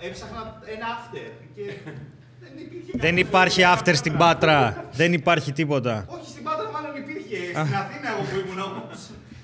[0.00, 1.62] Έψαχνα ένα after και
[2.40, 3.20] δεν υπήρχε Δεν κανένας.
[3.28, 4.84] υπάρχει after στην Πάτρα.
[4.92, 6.04] Δεν υπάρχει τίποτα.
[6.08, 7.36] Όχι, στην Πάτρα μάλλον υπήρχε.
[7.48, 8.98] Στην Αθήνα εγώ που ήμουν όμως.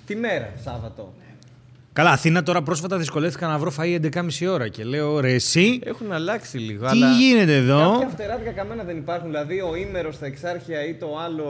[0.06, 1.14] Τι μέρα, Σάββατο.
[1.92, 6.12] Καλά, Αθήνα τώρα πρόσφατα δυσκολεύτηκα να βρω φαΐ 11.30 ώρα και λέω ρε εσύ, Έχουν
[6.12, 6.80] αλλάξει λίγο.
[6.84, 9.26] τι αλλά γίνεται εδώ; Κάποια φτεράτικα καμένα δεν υπάρχουν.
[9.30, 11.44] Δηλαδή ο ήμερος στα εξάρχεια ή το άλλο.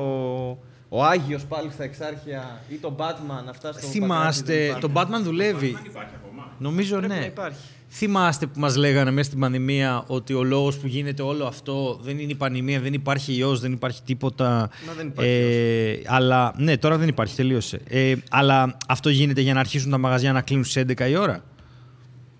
[0.88, 5.66] Ο Άγιος πάλι στα εξάρχεια ή το Batman αυτά στο Θυμάστε, το Batman δουλεύει.
[5.66, 6.50] υπάρχει ακόμα.
[6.58, 7.18] Νομίζω Πρέπει ναι.
[7.20, 7.58] να υπάρχει.
[7.98, 12.18] Θυμάστε που μας λέγανε μέσα στην πανδημία ότι ο λόγος που γίνεται όλο αυτό δεν
[12.18, 14.70] είναι η πανδημία, δεν υπάρχει ιός, δεν υπάρχει τίποτα.
[14.86, 17.80] Μα δεν υπάρχει ε, αλλά, ναι, τώρα δεν υπάρχει, τελείωσε.
[17.88, 21.44] Ε, αλλά αυτό γίνεται για να αρχίσουν τα μαγαζιά να κλείνουν στις 11 η ώρα.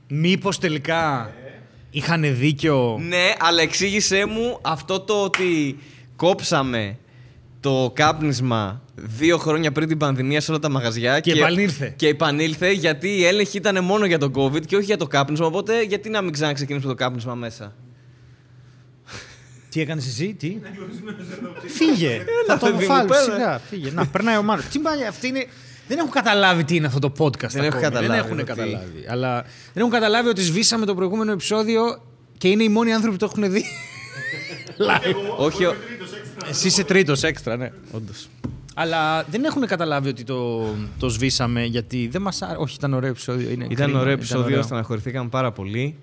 [0.09, 1.31] Μήπως τελικά
[1.91, 5.79] είχαν δίκιο; Ναι, αλλά εξήγησέ μου αυτό το ότι
[6.17, 6.99] κόψαμε
[7.61, 11.21] το κάπνισμα δύο χρόνια πριν την πανδημία σε όλα τα μαγαζιά.
[11.21, 11.93] Και επανήλθε.
[11.97, 15.47] Και επανήλθε γιατί η έλεγχη ήταν μόνο για το COVID και όχι για το κάπνισμα.
[15.47, 17.73] Οπότε γιατί να μην ξαναξεκινήσουμε το κάπνισμα μέσα;
[19.69, 20.57] Τι έκανες εσύ, τι;
[21.67, 22.25] Φύγε.
[22.47, 23.23] θα το παιδί μου, βάλω πέρα.
[23.23, 23.59] σιγά.
[23.59, 23.91] Φύγε.
[23.91, 24.65] Να, περνάει ο Μάρος.
[24.65, 25.47] Τι πάει, αυτή είναι...
[25.89, 27.49] Δεν έχουν καταλάβει τι είναι αυτό το podcast.
[27.49, 27.83] Δεν έχουν ακόμη.
[27.83, 28.45] καταλάβει Δεν έχουν το τι.
[28.45, 29.05] καταλάβει.
[29.09, 29.49] Αλλά δεν
[29.83, 32.03] έχουν καταλάβει ότι σβήσαμε το προηγούμενο επεισόδιο
[32.39, 33.65] και είναι οι μόνοι άνθρωποι που το έχουν δει.
[34.89, 35.37] Live.
[35.39, 35.75] όχι, ο-
[36.49, 37.71] Εσύ είσαι τρίτος έξτρα, ναι.
[37.91, 38.29] Όντως.
[38.79, 40.65] Αλλά δεν έχουν καταλάβει ότι το,
[40.99, 42.57] το σβήσαμε γιατί δεν μας άρεσε.
[42.61, 43.51] Όχι, ήταν ωραίο επεισόδιο.
[43.51, 44.63] Είναι ήταν κρίμα, ωραίο επεισόδιο, ωραίο.
[44.63, 45.97] στεναχωρηθήκαμε πάρα πολύ.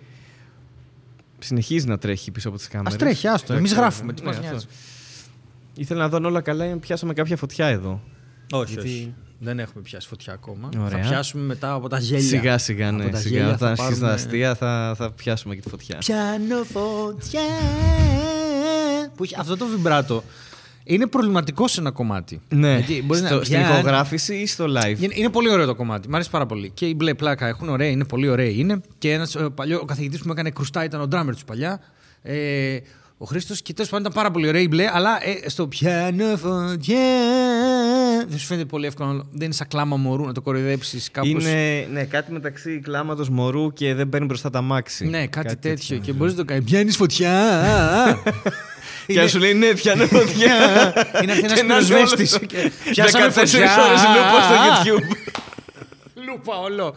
[1.40, 2.94] Συνεχίζει να τρέχει πίσω από τις κάμερες.
[2.94, 3.54] Ας τρέχει, άστο.
[3.54, 4.66] Εμείς γράφουμε, τι μας νοιάζει.
[5.76, 8.02] Ήθελα να δω αν όλα καλά, πιάσαμε κάποια φωτιά εδώ.
[8.52, 9.14] Όχι, Γιατί- όχι.
[9.40, 10.70] Δεν έχουμε πιάσει φωτιά ακόμα.
[10.78, 10.90] Ωραία.
[11.04, 12.28] Θα πιάσουμε μετά από τα γέλια.
[12.28, 13.10] Σιγά σιγά, Από ναι.
[13.10, 13.38] τα Σιγά.
[13.38, 15.98] γέλια Όταν θα αρχίσει τα πάρουμε- αστεία θα, θα πιάσουμε και τη φωτιά.
[15.98, 17.42] Πιάνω φωτιά.
[19.16, 20.24] Που έχει αυτό το βιμπράτο.
[20.84, 22.42] Είναι προβληματικό σε ένα κομμάτι.
[22.50, 25.66] Ναι, Γιατί μπορείς να στο, στην πιάνει- ηχογράφηση ή στο live; Είναι, είναι πολύ ωραίο
[25.66, 26.10] το κομμάτι.
[26.10, 26.72] Μ' αρέσει πάρα πολύ.
[26.74, 28.50] Και οι μπλε πλάκα έχουν ωραία, είναι πολύ ωραία.
[28.50, 28.82] Είναι.
[28.98, 31.80] Και ένας παλιό ο καθηγητής που με έκανε κρουστά ήταν ο ντράμερ τους παλιά.
[32.22, 32.78] Ε,
[33.18, 35.10] ο Χρήστος και τέλος πάντων ήταν πάρα πολύ ωραία η μπλε, αλλά
[35.46, 36.98] ε, στο πιάνω φωτιά.
[38.28, 39.28] Δεν σου φαίνεται πολύ εύκολο.
[39.32, 41.30] Δεν είναι σαν κλάμα μωρού να το κοροϊδέψεις κάπως.
[41.30, 45.06] Είναι ναι, κάτι μεταξύ κλάματος μωρού και δεν παίρνει μπροστά τα μάξι.
[45.06, 45.98] Ναι, κάτι, τέτοιο.
[45.98, 46.64] Και μπορείς να το κάνεις.
[46.64, 47.34] Πιάνεις φωτιά.
[49.08, 50.56] Και να σου λέει ναι, πιάνω φωτιά.
[51.24, 52.30] Είναι αυτή ένας Και να είναι πυροσβέστη.
[52.36, 53.84] όλο- Πιάσαμε 14 φωτιά.
[53.86, 55.18] ώρες λούπα στο YouTube.
[56.28, 56.96] Λούπα όλο.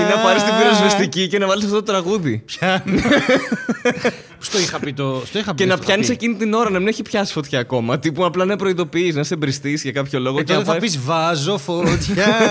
[0.00, 2.44] Ή να πάρεις την πυροσβεστική και να βάλεις αυτό το τραγούδι.
[4.38, 5.22] Στο είχα πει το.
[5.26, 6.12] Στο είχα πει, Και να στο είχα πιάνεις πει.
[6.12, 7.98] εκείνη την ώρα να μην έχει πιάσει φωτιά ακόμα.
[7.98, 10.38] Τύπου απλά να προειδοποιείς, να σε μπριστεί για κάποιο λόγο.
[10.38, 12.26] Ε, και τότε να θα πάει- πεις βάζω φωτιά.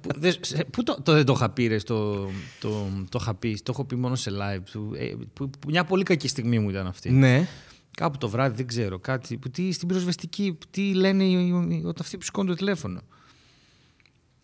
[0.00, 2.28] Που δεν- σε- Πού το, το δεν το είχα πει, ρε, στο,
[2.60, 4.62] το, το είχα πει, το έχω πει μόνο σε live.
[4.72, 7.10] Του, ε, που, που μια πολύ κακή στιγμή μου ήταν αυτή.
[7.10, 7.48] Ναι.
[7.96, 9.36] Κάπου το βράδυ, δεν ξέρω, κάτι.
[9.36, 13.00] Που, τι, στην πυροσβεστική, τι λένε οι- οι- όταν αυτοί που σηκώνουν το τηλέφωνο.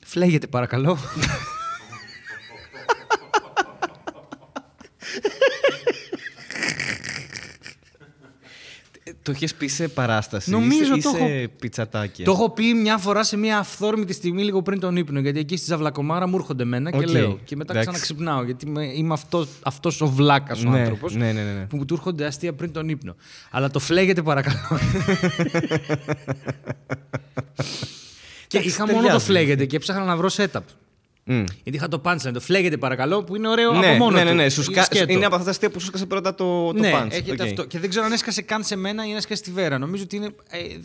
[0.05, 0.99] Φλέγεται, παρακαλώ.
[9.23, 10.51] Το είχες πει σε παράσταση.
[10.51, 12.25] Νομίζω ή το σε έχω- πιτσατάκια.
[12.25, 15.21] Το έχω πει μια φορά σε μια αυθόρμητη στιγμή λίγο πριν τον ύπνο.
[15.21, 17.09] Γιατί εκεί στη Ζαβλακομάρα μου έρχονται εμένα και Οκ.
[17.09, 17.39] λέω.
[17.45, 17.91] Και μετά Εντάξει.
[17.91, 18.43] ξαναξυπνάω.
[18.45, 21.15] Γιατί είμαι, είμαι αυτό αυτός ο βλάκας ο Ναι, άνθρωπος.
[21.15, 21.65] ναι, ναι, ναι, ναι.
[21.67, 23.17] Που μου του έρχονται αστεία πριν τον ύπνο.
[23.51, 24.59] Αλλά το φλέγεται παρακαλώ.
[28.49, 29.25] και Εντάξει, είχα μόνο το ταιριάζει.
[29.25, 30.61] φλέγεται και έψαχνα να βρω setup.
[31.25, 31.35] Μμ.
[31.63, 34.31] Γιατί είχα το punchline, το φλέγεται παρακαλώ, που είναι ωραίο Ναι, από μόνο ναι, ναι,
[34.31, 34.37] του.
[34.37, 34.49] ναι.
[34.49, 35.13] Σου σκα- σκέτο.
[35.13, 37.11] Είναι από αυτά τα αστεία που σου σκάσε πρώτα το, το ναι, punch.
[37.11, 37.41] έχετε Οκ.
[37.49, 37.65] αυτό.
[37.65, 39.79] Και δεν ξέρω αν έσκασε καν σε μένα ή αν έσκασε στη Βέρα.
[39.79, 40.35] Νομίζω ότι είναι,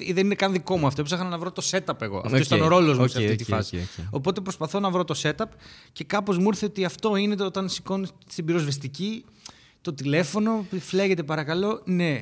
[0.05, 1.01] ε, δεν είναι καν δικό μου αυτό.
[1.01, 2.21] Έψαχνα να βρω το setup εγώ.
[2.25, 2.43] Αυτό Οκ.
[2.43, 3.75] ήταν ο ρόλος μου σε Οκ, αυτή οκ, τη φάση.
[3.75, 4.05] OK, OK.
[4.09, 5.45] Οπότε προσπαθώ να βρω το setup
[5.93, 9.25] και κάπως μου ήρθε ότι αυτό είναι το όταν σηκώνεις στην πυροσβεστική
[9.81, 11.81] το τηλέφωνο, φλέγεται παρακαλώ.
[11.85, 12.21] Ναι,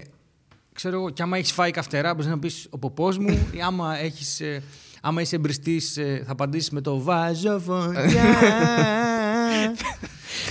[0.74, 3.98] ξέρω εγώ, και άμα έχεις φάει καυτερά, μπορείς να πεις ο ποπός μου, ή άμα
[4.00, 4.40] έχεις.
[4.40, 4.64] Ε,
[5.08, 5.94] άμα είσαι εμπριστής,
[6.26, 8.24] θα απαντήσεις με το βάζω φωτιά.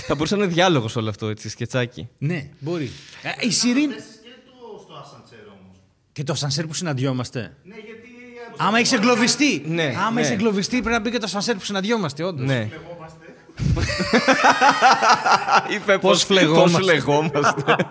[0.07, 2.07] Θα μπορούσε να είναι διάλογος όλο αυτό, έτσι, σκετσάκι.
[2.17, 2.91] ναι, μπορεί.
[3.21, 3.89] Ε, η Σιρήν.
[3.89, 4.01] Και το
[4.83, 5.77] στο ασαντσέρ όμως.
[6.11, 8.09] Και το σανσέρ που συναντιόμαστε; Ναι, γιατί...
[8.57, 9.63] Άμα έχει εγκλωβιστεί.
[9.65, 10.21] Ναι, Άμα ναι.
[10.21, 12.47] έχει εγκλωβιστεί, πρέπει να μπει και το σανσέρ που συναντιόμαστε, όντως.
[12.47, 12.69] Ναι.
[12.71, 13.25] Λεγόμαστε.
[15.75, 16.77] Είπε Πώς φλεγόμαστε.
[16.77, 17.75] Πώς φλεγόμαστε.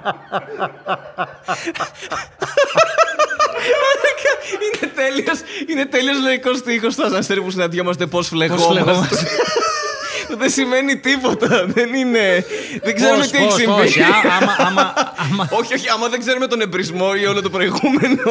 [4.65, 5.39] είναι τέλειος,
[5.69, 9.27] είναι τέλειος λογικός στίχος στο ασανσέρ που συναντιόμαστε πώς φλεγόμαστε.
[10.37, 10.37] Φλεγόμαστε.
[10.37, 11.65] δεν σημαίνει τίποτα.
[11.67, 12.45] Δεν είναι.
[12.83, 13.81] Δεν ξέρουμε τι έχει συμβεί.
[13.81, 14.07] Όχι, α-
[14.41, 18.23] άμα, άμα, άμα, όχι, όχι, άμα δεν ξέρουμε τον εμπρισμό ή όλο το προηγούμενο.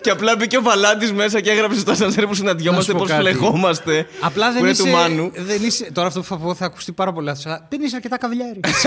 [0.00, 3.14] και απλά μπήκε ο Βαλάντης μέσα και έγραψε στο ασανσέρ που συναντιόμαστε Να σου πώς
[3.16, 3.36] πω κάτι.
[3.36, 4.06] φλεγόμαστε.
[4.20, 5.30] Απλά που δεν είναι είσαι, του Μάνου.
[5.34, 5.90] δεν είσαι.
[5.92, 8.60] Τώρα αυτό που θα πω θα ακουστεί πάρα πολύ λάθος, αλλά δεν είσαι αρκετά καβλιάρης.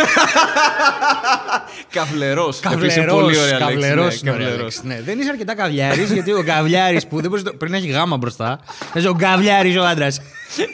[1.92, 2.60] Καβλερός.
[2.60, 3.22] Καβλερός.
[3.22, 4.22] Πολύ ωραία λέξη, Καβλερός.
[4.22, 4.80] ναι, καβλερός.
[4.84, 7.42] Ναι, δεν είσαι αρκετά καβλιάρης, γιατί ο καβλιάρης που δεν μπορεί.
[7.42, 8.60] Πρέπει να έχει γάμα μπροστά.
[8.94, 10.22] Λες, ο καβλιάρης ο άντρας.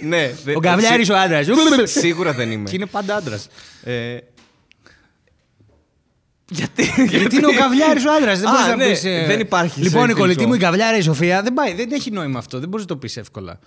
[0.02, 1.48] Ναι, δε- Ο καβλιάρης σί- ο άντρας.
[1.84, 2.70] Σίγουρα δεν είμαι.
[2.70, 3.48] Και είναι πάντα άντρας.
[3.84, 4.18] Ε,
[6.52, 8.40] Γιατί, Γιατί είναι ο καβλιάρης ο άντρας.
[8.40, 10.48] Δεν Α, μπορείς να ναι, πεις, ε, δεν υπάρχει Λοιπόν, σε η κολλητή φιλικό.
[10.48, 11.74] μου η καβλιάρα η Σοφία δεν πάει.
[11.74, 12.60] Δεν έχει νόημα αυτό.
[12.60, 13.60] Δεν μπορείς να το πεις εύκολα.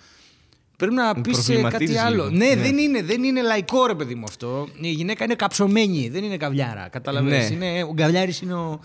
[0.77, 2.23] Πρέπει να πεις κάτι προβληματίζεις άλλο.
[2.23, 2.35] λίγο.
[2.35, 2.55] Ναι, Ναι.
[2.61, 4.67] δεν είναι, δεν είναι λαϊκό ρε παιδί μου αυτό.
[4.81, 6.87] Η γυναίκα είναι καψωμένη, δεν είναι καβλιάρα.
[6.91, 7.49] Κατάλαβες.
[7.49, 7.55] Ναι.
[7.55, 8.79] Είναι, ο καβλιάρης είναι ο.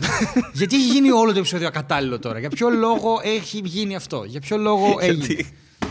[0.53, 4.41] Γιατί έχει γίνει όλο το επεισόδιο ακατάλληλο τώρα; Για ποιο λόγο έχει γίνει αυτό; Για
[4.41, 5.27] ποιο λόγο έγινε;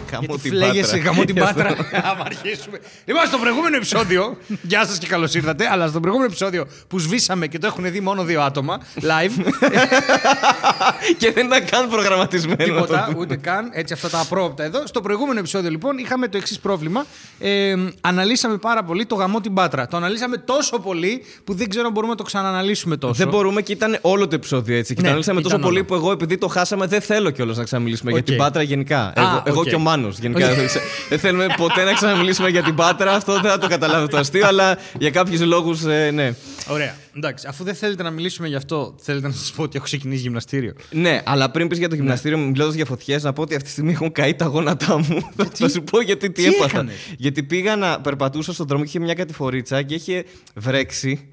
[0.10, 1.10] Γιατί Χαμώ Γιατί την φλέγεσαι, πάτρα.
[1.12, 1.62] γαμώ την Γι' αυτό.
[1.64, 2.02] πάτρα.
[2.12, 2.80] Άμα αρχίσουμε.
[3.06, 4.38] Λοιπόν, στο προηγούμενο επεισόδιο.
[4.62, 5.68] Γεια σας και καλώς ήρθατε.
[5.72, 9.46] Αλλά στο προηγούμενο επεισόδιο που σβήσαμε και το έχουν δει μόνο δύο άτομα live.
[11.18, 12.56] Και δεν ήταν καν προγραμματισμένο.
[12.64, 13.16] Τίποτα, αυτό.
[13.20, 13.70] ούτε καν.
[13.72, 14.88] Έτσι, αυτά τα απρόοπτα εδώ.
[14.88, 17.06] Στο προηγούμενο επεισόδιο, λοιπόν, είχαμε το εξής πρόβλημα.
[17.40, 19.88] Ε, αναλύσαμε πάρα πολύ το γαμώ την Πάτρα.
[19.88, 23.14] Το αναλύσαμε τόσο πολύ που δεν ξέρω αν μπορούμε να το ξανααναλύσουμε τόσο.
[23.14, 24.94] Δεν μπορούμε και ήταν όλο το επεισόδιο έτσι.
[24.94, 25.88] Και Ναι, το αναλύσαμε τόσο ήταν πολύ όλο.
[25.88, 28.26] που εγώ επειδή το χάσαμε δεν θέλω κιόλας να ξαναμιλήσουμε για Οκ.
[28.26, 29.14] την Πάτρα γενικά.
[29.16, 29.68] εγώ εγώ οκ.
[29.68, 30.50] και ο Μάνο γενικά.
[30.50, 30.56] Οκ.
[30.56, 33.14] δεν ξε- δεν θέλουμε ποτέ να ξαναμιλήσουμε για την Πάτρα.
[33.16, 35.82] Αυτό δεν θα το καταλάβει το αστείο, αλλά για κάποιους λόγους
[36.14, 36.34] ναι.
[36.70, 36.96] Ωραία.
[37.18, 40.22] Εντάξει, αφού δεν θέλετε να μιλήσουμε γι' αυτό, θέλετε να σας πω ότι έχω ξεκινήσει
[40.22, 40.74] γυμναστήριο.
[40.92, 43.72] Ναι, αλλά πριν πεις για το γυμναστήριο, μιλώντας για φωτιές, να πω ότι αυτή τη
[43.72, 45.32] στιγμή έχουν καεί τα γόνατά μου.
[45.54, 46.66] Θα σου πω γιατί τι, Τι έπαθα.
[46.66, 50.24] έκανες; Γιατί πήγα να περπατούσα στον δρόμο και είχε μια κατηφορίτσα και είχε
[50.56, 51.28] βρέξει.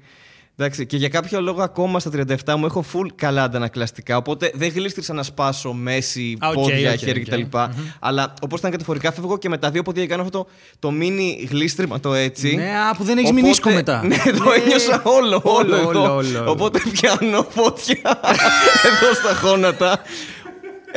[0.57, 2.11] Εντάξει, και για κάποιο λόγο ακόμα στα
[2.45, 4.17] 37 μου έχω full καλά αντανακλαστικά.
[4.17, 7.43] Οπότε δεν γλίστρησα να σπάσω μέση, Α, οκ, πόδια, οκ, χέρια οκ.
[7.49, 7.57] κτλ.
[7.99, 10.47] Αλλά όπως ήταν κατηφορικά, φεύγω και με τα δύο πόδια κάνω αυτό το,
[10.79, 12.55] το μίνι γλίστρημα το έτσι.
[12.55, 14.03] Ναι, α, που δεν έχεις Οπότε- μηνίσκο μετά.
[14.05, 14.55] Ναι, το Ναι.
[14.63, 15.87] ένιωσα όλο, όλο, Όλο, εδώ.
[15.89, 16.51] όλο, όλο, όλο.
[16.51, 18.19] Οπότε πιάνω φωτιά
[18.89, 19.99] εδώ στα χώματα.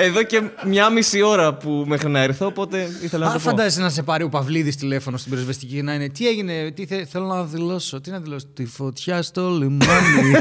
[0.00, 3.44] Εδώ και μια μισή ώρα που μέχρι να έρθω, οπότε ήθελα να Α, το πω.
[3.48, 6.08] φαντάζεσαι να σε πάρει ο Παυλίδης τηλέφωνο στην πυροσβεστική και να είναι.
[6.08, 8.00] Τι έγινε, τι θε, θέλω να δηλώσω.
[8.00, 8.46] Τι να δηλώσω.
[8.54, 10.32] Τη φωτιά στο λιμάνι.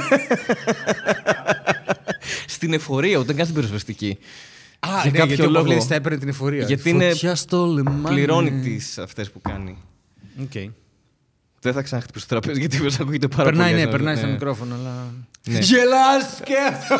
[2.48, 4.18] Στην εφορία, όταν κάνεις την πυροσβεστική.
[4.80, 5.58] Α, Για ναι, κάποιο γιατί ο λόγο.
[5.64, 6.66] Παυλίδης θα έπαιρνε την εφορία.
[6.66, 8.02] Γιατί είναι- Φωτιά στο λιμάνι.
[8.04, 9.78] Πληρώνει τις αυτές που κάνει.
[10.42, 10.52] Οκ.
[11.62, 13.82] Δεν θα ξαναχτυπήσω το τραπέζι γιατί δεν ακούγεται πάρα Περνάει, πολύ.
[13.82, 14.18] ναι, ας περνάει πούμε.
[14.18, 14.32] στο Ναι.
[14.32, 15.14] μικρόφωνο, αλλά.
[15.48, 15.60] Ναι.
[15.60, 16.96] Γελάς και αυτό.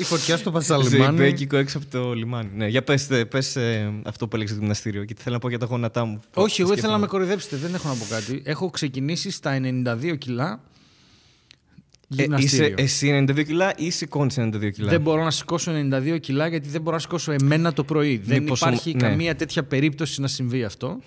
[0.00, 1.16] Η φωτιά στο Πασαλιμάνι.
[1.16, 2.50] Ζεϊμπέκικο έξω από το λιμάνι.
[2.54, 5.48] Ναι, για πες, ε, πες ε, αυτό που έλεγες στο γυμναστήριο, γιατί θέλω να πω
[5.48, 6.20] για τα γόνατά μου.
[6.34, 7.24] Όχι, εγώ ήθελα να με Σκέφτομαι.
[7.24, 7.56] κοροϊδέψετε.
[7.56, 8.42] Δεν έχω να πω κάτι.
[8.44, 10.60] Έχω ξεκινήσει στα 92 κιλά.
[12.16, 12.74] Ε, είσαι, Γυμναστήριο.
[12.78, 16.80] εσύ 92 κιλά ή σηκώνεις 92 κιλά; Δεν μπορώ να σηκώσω 92 κιλά γιατί δεν
[16.80, 18.16] μπορώ να σηκώσω εμένα το πρωί.
[18.16, 19.08] δεν Μήπως υπάρχει ο- ναι.
[19.08, 20.98] καμία τέτοια περίπτωση να συμβεί αυτό.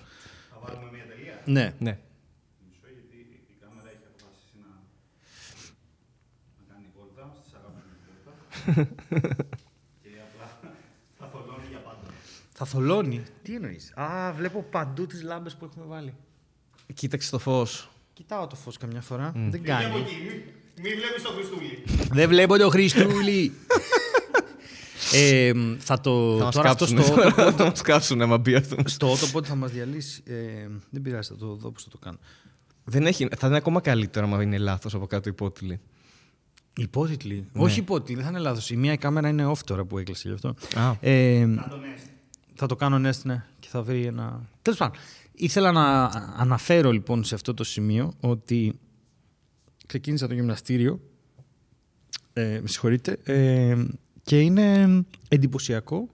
[0.50, 1.72] Θα βάλουμε μια τελεία; Ναι.
[1.78, 1.98] Ναι.
[2.66, 3.16] Μισό γιατί
[3.52, 4.70] η κάμερα έχει αποφασίσει να,
[6.58, 7.24] να κάνει βόλτα.
[7.40, 8.32] Στις αγάπης με βόλτα.
[8.50, 8.53] και απλά
[11.18, 12.00] θα θολώνει για πάντα.
[12.52, 13.22] Θα θολώνει.
[13.42, 16.14] Τι εννοείς; Α, βλέπω παντού τις λάμπες που έχουμε βάλει.
[16.94, 17.88] Κοίταξε το φως.
[18.12, 19.32] Κοιτάω το φως καμιά φορά.
[19.34, 19.94] Δεν Φύγε από κάνει.
[20.00, 20.42] εκεί, μη,
[20.82, 21.82] μη βλέπεις το Χριστούλη.
[22.12, 23.52] Δεν βλέπω το Χριστούλη.
[25.12, 26.36] ε, θα το.
[26.38, 27.04] Θα μας τώρα αυτό κάψουν.
[27.04, 28.76] στο, Θα μας κάψουν άμα μπει αυτό.
[28.84, 30.22] στο ότο πότε θα μας διαλύσει.
[30.26, 32.18] Ε, δεν πειράζει, θα το δω πώς θα το κάνω.
[32.84, 35.80] Δεν έχει, θα είναι ακόμα καλύτερο άμα είναι λάθος από κάτω υπότιλη.
[36.76, 37.46] Υπότιτλοι.
[37.54, 38.70] Όχι υπότιτλοι, δεν θα είναι λάθος.
[38.70, 40.48] Η μία κάμερα είναι off τώρα που έκλεισε γι' αυτό.
[40.80, 40.94] Α.
[41.00, 42.10] Ε, Να τον έστει.
[42.54, 44.48] θα το κάνω nest, ναι, και θα βρει ένα.
[44.62, 44.96] Τέλος πάντων.
[45.34, 46.04] Ήθελα να
[46.36, 48.78] αναφέρω λοιπόν σε αυτό το σημείο ότι
[49.86, 51.00] ξεκίνησα το γυμναστήριο.
[52.32, 53.18] Ε, με συγχωρείτε.
[53.24, 53.84] Ε,
[54.22, 54.88] και είναι
[55.28, 56.08] εντυπωσιακό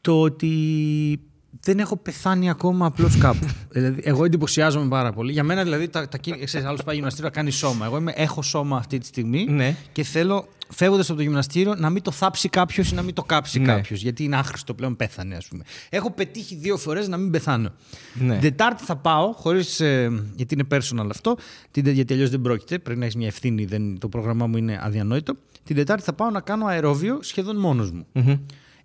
[0.00, 1.20] το ότι
[1.60, 3.46] δεν έχω πεθάνει ακόμα απλώς κάπου.
[3.70, 5.32] δηλαδή, εγώ εντυπωσιάζομαι πάρα πολύ.
[5.32, 7.86] Για μένα, δηλαδή, τα, τα, κίνη- ξέρεις, άλλος πάει γυμναστήριο να κάνει σώμα.
[7.86, 9.76] Εγώ είμαι, έχω σώμα αυτή τη στιγμή Ναι.
[9.92, 13.22] και θέλω, φεύγοντας από το γυμναστήριο, να μην το θάψει κάποιος ή να μην το
[13.22, 13.66] κάψει Ναι.
[13.66, 14.02] κάποιος.
[14.02, 15.64] Γιατί είναι άχρηστο πλέον, πέθανε, ας πούμε.
[15.88, 17.70] Έχω πετύχει δύο φορές να μην πεθάνω.
[18.14, 18.38] Ναι.
[18.38, 21.36] Δετάρτη θα πάω, χωρίς, ε, γιατί είναι personal αυτό,
[21.70, 22.78] την, γιατί αλλιώς δεν πρόκειται.
[22.78, 25.34] Πρέπει να έχεις μια ευθύνη, δεν, το πρόγραμμά μου είναι αδιανόητο.
[25.64, 28.06] Την Δετάρτη θα πάω να κάνω αερόβιο σχεδόν μόνος μου.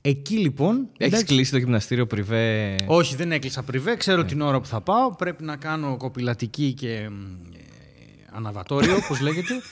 [0.10, 0.76] Εκεί λοιπόν.
[0.98, 2.76] Έχεις εντάξει, κλείσει το γυμναστήριο πριβέ.
[2.86, 3.96] όχι, δεν έκλεισα πριβέ.
[3.96, 5.16] Ξέρω την ώρα που θα πάω.
[5.16, 7.14] Πρέπει να κάνω κοπηλατική και μ,
[7.54, 7.60] ε,
[8.36, 9.54] αναβατόριο, όπως λέγεται.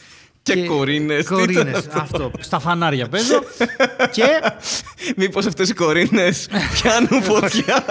[0.43, 3.43] Και κορίνες, τι ήταν Κορίνες, αυτό; Στα φανάρια παίζω.
[4.11, 4.25] και
[5.17, 7.83] Μήπως αυτές οι κορίνες πιάνουν φωτιά;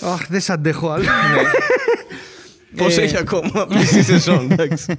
[0.00, 1.04] Αχ, δεν σ' αντέχω άλλο.
[2.76, 4.86] Πώς Ε, έχει ακόμα μισή σεζόν, εντάξει.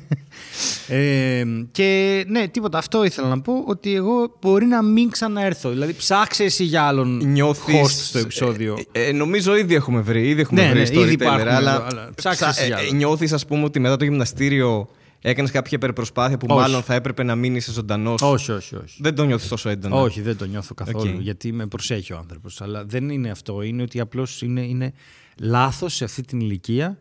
[0.88, 2.78] Ε, και ναι, τίποτα.
[2.78, 3.64] Αυτό ήθελα να πω.
[3.68, 5.70] Ότι εγώ μπορεί να μην ξαναέρθω.
[5.70, 7.76] Δηλαδή, ψάξε εσύ για άλλον Νιώθεις...
[7.76, 8.78] host στο επεισόδιο.
[8.92, 10.28] Ε, ε, νομίζω ήδη έχουμε βρει.
[10.30, 12.96] Ήδη έχουμε Ναι, βρει ναι, storyteller, ήδη υπάρχουν αλλά, εδώ, αλλά ψάξε εσύ για άλλον.
[12.96, 14.88] νιώθεις, ας πούμε, ότι μετά το γυμναστήριο
[15.22, 16.60] έκανες κάποια υπερπροσπάθεια που Όχι.
[16.60, 18.98] μάλλον θα έπρεπε να μείνεις ζωντανός; όχι, όχι, όχι.
[19.00, 21.14] Δεν το νιώθεις τόσο έντονα; Όχι, δεν το νιώθω καθόλου.
[21.16, 21.22] Οκ.
[21.22, 22.62] Γιατί με προσέχει ο άνθρωπος.
[22.62, 23.62] Αλλά δεν είναι αυτό.
[23.62, 24.94] Είναι ότι απλώς είναι, είναι
[25.40, 26.98] λάθος σε αυτή την ηλικία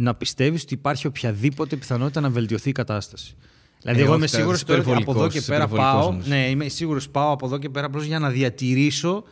[0.00, 3.34] να πιστεύεις ότι υπάρχει οποιαδήποτε πιθανότητα να βελτιωθεί η κατάσταση.
[3.80, 5.50] Δηλαδή, Ε, εγώ όχι, είμαι τα- σίγουρος είσαι τώρα ότι από εδώ υπερβολικός, και είσαι
[5.50, 6.08] πέρα υπερβολικός πάω.
[6.12, 6.26] όμως.
[6.26, 9.22] Ναι, είμαι σίγουρος πάω από εδώ και πέρα απλώς για να διατηρήσω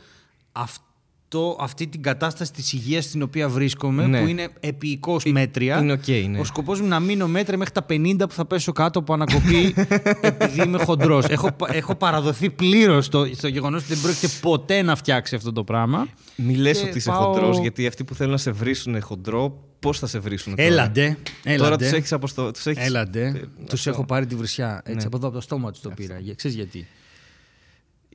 [0.52, 4.20] αυτό, αυτή την κατάσταση της υγείας στην οποία βρίσκομαι, Ναι.
[4.20, 5.78] που είναι επιεικώς μέτρια.
[5.78, 6.38] είναι οκ, ναι.
[6.40, 9.74] Ο σκοπός μου να μείνω μέτρια μέχρι τα 50 που θα πέσω κάτω από ανακοπή
[10.20, 11.24] επειδή είμαι χοντρός.
[11.24, 15.52] έχω, πα- έχω παραδοθεί πλήρως στο, στο γεγονός ότι δεν πρόκειται ποτέ να φτιάξει αυτό
[15.52, 16.08] το πράγμα.
[16.36, 19.67] Μη λες Και ότι είσαι πάω- χοντρός, γιατί αυτοί που θέλουν να σε βρίσουν χοντρό,
[19.80, 20.68] πώς θα σε βρίσουν τώρα.
[20.68, 21.16] Έλαντε.
[21.44, 21.84] Τώρα έλαντε.
[21.84, 22.50] τους έχεις αποστο...
[22.50, 22.86] τους έχεις...
[22.86, 23.22] Έλαντε.
[23.26, 23.32] Ε,
[23.66, 23.90] Τους αυτό.
[23.90, 24.80] έχω πάρει τη βρυσιά.
[24.84, 25.04] Έτσι Ναι.
[25.06, 26.18] από εδώ από το στόμα τους το πήρα.
[26.18, 26.86] Για- Ξέρεις γιατί.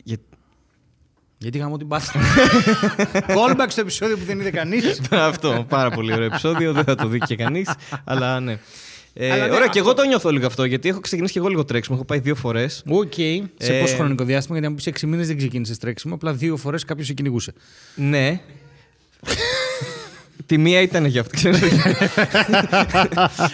[0.04, 0.18] Για-
[1.38, 2.20] Γιατί γαμώ την πάθη.
[3.38, 5.02] Callback στο επεισόδιο που δεν είδε κανείς.
[5.12, 5.66] αυτό.
[5.70, 6.74] Πάρα πολύ ωραίο επεισόδιο.
[6.74, 7.70] Δεν θα το δει και κανείς.
[8.04, 8.58] αλλά ναι.
[9.16, 11.40] Ε, Αλλά ναι, ωραία, και αυτό- εγώ το νιώθω λίγο αυτό, γιατί έχω ξεκινήσει και
[11.40, 11.96] εγώ λίγο τρέξιμο.
[11.98, 12.84] Έχω πάει δύο φορές.
[12.88, 13.14] Οκ.
[13.58, 16.58] Σε Ε, πόσο χρονικό διάστημα, γιατί αν πεις 6 μήνες δεν ξεκίνησες τρέξιμο, απλά δύο
[16.58, 17.54] φορές κάποιος σε κυνηγούσε.
[17.96, 18.42] Ναι.
[20.46, 21.32] Τη μία ήταν για αυτό.
[21.36, 21.62] ξέρεις.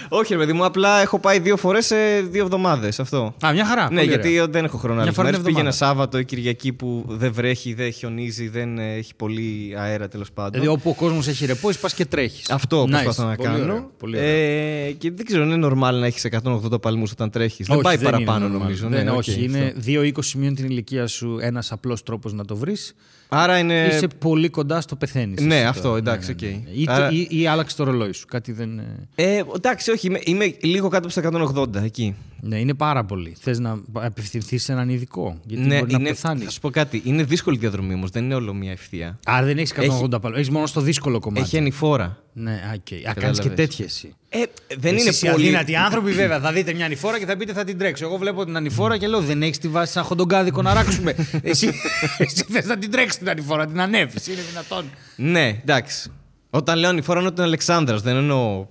[0.10, 3.00] Όχι, ρε παιδί μου, απλά έχω πάει δύο φορές σε δύο εβδομάδες.
[3.00, 3.34] Αυτό.
[3.46, 3.82] Α, μια χαρά.
[3.92, 4.48] ναι, πολύ γιατί ωραία.
[4.48, 5.44] δεν έχω χρόνο Μια άλλες φορά μέρες.
[5.44, 5.94] την Πήγαινα εβδομάδα.
[5.96, 10.52] Σάββατο ή Κυριακή που δεν βρέχει, δεν χιονίζει, δεν ε, έχει πολύ αέρα τέλος πάντων.
[10.52, 12.50] Δηλαδή όπου ο κόσμος έχει ρεπό, πας και τρέχεις.
[12.50, 13.64] Αυτό προσπαθώ να πολύ κάνω.
[13.64, 14.30] Ωραίο, πολύ ωραίο.
[14.30, 17.68] Ε, και δεν ξέρω, είναι normal να έχεις 180 παλμούς όταν τρέχεις.
[17.68, 18.60] Δεν Όχι, πάει είναι παραπάνω, normal.
[18.60, 18.88] νομίζω.
[18.88, 19.82] Δεν, ναι, όχι, οκ, είναι αυτό.
[19.86, 22.96] 2-20 μείον την ηλικία σου ένας απλός τρόπος να το βρεις.
[23.32, 23.88] Άρα είναι.
[23.92, 25.42] Είσαι πολύ κοντά στο πεθαίνεις.
[25.42, 26.42] Ναι, αυτό, εντάξει, οκ.
[26.42, 28.26] Ή, το- Άρα- ή, ή άλλαξε το ρολόι σου.
[28.26, 28.80] Κάτι δεν.
[28.80, 31.22] ε, Ε, εντάξει, όχι, είμαι, είμαι λίγο κάτω από στα
[31.58, 32.16] 180 εκεί.
[32.42, 33.36] Ναι, είναι πάρα πολύ.
[33.40, 35.40] Θες να απευθυνθείς σε έναν ειδικό.
[35.46, 36.44] Γιατί ναι, μπορεί είναι, να πεθάνεις.
[36.44, 37.02] θα σου πω κάτι.
[37.06, 39.20] Είναι δύσκολη διαδρομή όμως, δεν είναι όλο μια ευθεία.
[39.26, 40.38] Άρα δεν έχεις 180 Έχει- παλμό.
[40.38, 41.42] Έχεις μόνο στο δύσκολο κομμάτι.
[41.42, 42.18] Έχει ανηφόρα.
[42.34, 42.60] Ναι, οκ.
[42.70, 43.54] Α, κάνεις και Κατάλαβες.
[43.56, 44.14] τέτοια εσύ.
[44.30, 44.38] Ε,
[44.78, 45.46] δεν Εσείς είναι οι πολύ.
[45.46, 46.40] αδύνατοι άνθρωποι, βέβαια.
[46.40, 48.06] Θα δείτε μια ανηφόρα και θα πείτε θα την τρέξω.
[48.06, 51.16] Εγώ βλέπω την ανηφόρα και λέω δεν έχεις τη βάση σαν χοντογκάδικο να ράξουμε.
[51.42, 51.72] εσύ
[52.18, 54.28] εσύ θες να την τρέξεις την ανηφόρα, την ανέβεις.
[54.28, 54.86] Είναι δυνατόν.
[55.16, 56.12] Ναι, εντάξει.
[56.50, 58.66] Όταν λέω ανηφόρα εννοώ την Αλεξάνδρας, δεν εννοώ.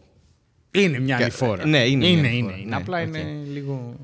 [0.71, 1.67] Είναι μια Κα- ανηφόρα.
[1.67, 2.37] ναι, είναι μια είναι, ανηφόρα.
[2.53, 2.69] είναι, είναι.
[2.69, 3.07] Ναι, Απλά οκ.
[3.07, 3.97] είναι λίγο.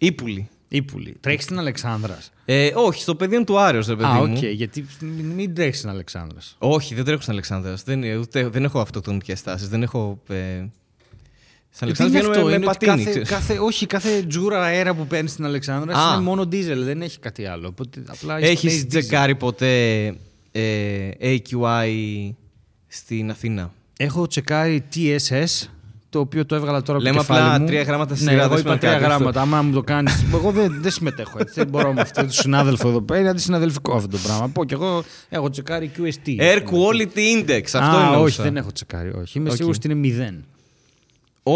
[0.00, 0.48] Ύπουλη.
[0.68, 1.16] ύπουλη.
[1.20, 2.32] Τρέχεις την Αλεξάνδρας.
[2.44, 4.32] Ε, όχι, στο πεδίο του Άρεος, ρε παιδί Α, μου.
[4.36, 4.44] οκ.
[4.44, 6.56] Γιατί μην, μην τρέχεις την Αλεξάνδρας.
[6.58, 7.82] Όχι, δεν τρέχω στην Αλεξάνδρας.
[7.82, 9.66] Δεν, ούτε, δεν έχω αυτοκτονικές τάσεις.
[9.66, 10.18] Δεν έχω.
[10.28, 10.34] Ε...
[11.74, 12.96] Στην Γιατί Αλεξάνδρας είναι βγαίνω αυτό, με, με είναι ότι πατίνι.
[13.04, 13.28] κάθε, ξέρεις.
[13.28, 16.14] κάθε, όχι, κάθε τζούρα αέρα που παίρνεις στην Αλεξάνδρας Α.
[16.14, 17.68] είναι μόνο diesel, δεν έχει κάτι άλλο.
[17.68, 18.88] Οπότε απλά έχεις Έχεις diesel.
[18.88, 20.04] τσεκάρει ποτέ
[20.52, 22.30] ε, AQI
[22.88, 25.68] στην Αθήνα; Έχω τσεκάρει TSS,
[26.12, 27.66] το οποίο το έβγαλα τώρα από Λέμε το κεφάλι απλά μου.
[27.66, 29.16] τρία γράμματα στη ναι, σειρά, εγώ δεν είπα σημαίνει τρία κάτι αυτό.
[29.16, 29.40] γράμματα.
[29.40, 30.10] Άμα μου το κάνει.
[30.34, 31.52] εγώ δεν, δεν συμμετέχω έτσι.
[31.54, 33.20] δεν μπορώ με αυτό το συνάδελφο εδώ πέρα.
[33.20, 34.48] Είναι αντισυναδελφικό αυτό το πράγμα.
[34.48, 36.28] Πω και εγώ έχω τσεκάρει QST.
[36.40, 37.62] Air Quality Index.
[37.62, 39.12] Αυτό Α, είναι όχι, δεν έχω τσεκάρει.
[39.22, 39.38] Όχι.
[39.38, 39.56] Είμαι Οκ.
[39.56, 40.44] σίγουρος ότι είναι μηδέν.
[41.42, 41.52] Ο...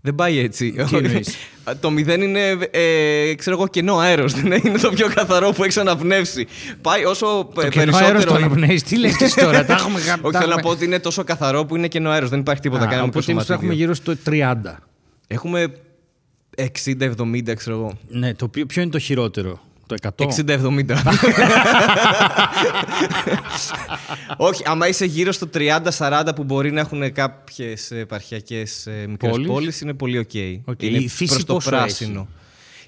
[0.00, 0.72] Δεν πάει έτσι.
[0.72, 1.36] Τι εννοείς;
[1.80, 4.32] το μηδέν είναι, ε, ξέρω εγώ, κενό αέρος.
[4.32, 6.46] Δεν είναι το πιο καθαρό που έχει αναπνεύσει.
[6.82, 8.30] Πάει όσο Το ε, κενό αέρος περισσότερο.
[8.30, 8.82] το αναπνέεις.
[8.82, 9.64] Τι λες και εσύ τώρα.
[9.64, 11.88] Τα έχουμε γα- Όχι, τα θέλω να έχουμε- πω ότι είναι τόσο καθαρό που είναι
[11.88, 12.30] κενό αέρος.
[12.30, 12.84] Δεν υπάρχει τίποτα.
[12.84, 14.54] Α, Κάναμε Οπότε εμείς το έχουμε γύρω στο 30.
[15.26, 15.66] Έχουμε
[16.84, 17.98] 60-70, ξέρω εγώ.
[18.08, 20.24] Ναι, το οποίο, ποιο είναι το χειρότερο; Το 100.
[20.24, 20.96] 60-70.
[24.36, 25.48] Όχι, άμα είσαι γύρω στο
[25.98, 29.46] 30-40 που μπορεί να έχουν κάποιες επαρχιακές μικρές Πόλεις.
[29.46, 30.30] πόλεις, είναι πολύ οκ.
[30.64, 30.82] Οκ.
[30.82, 32.28] Είναι Η φύση προς το πόσο πράσινο.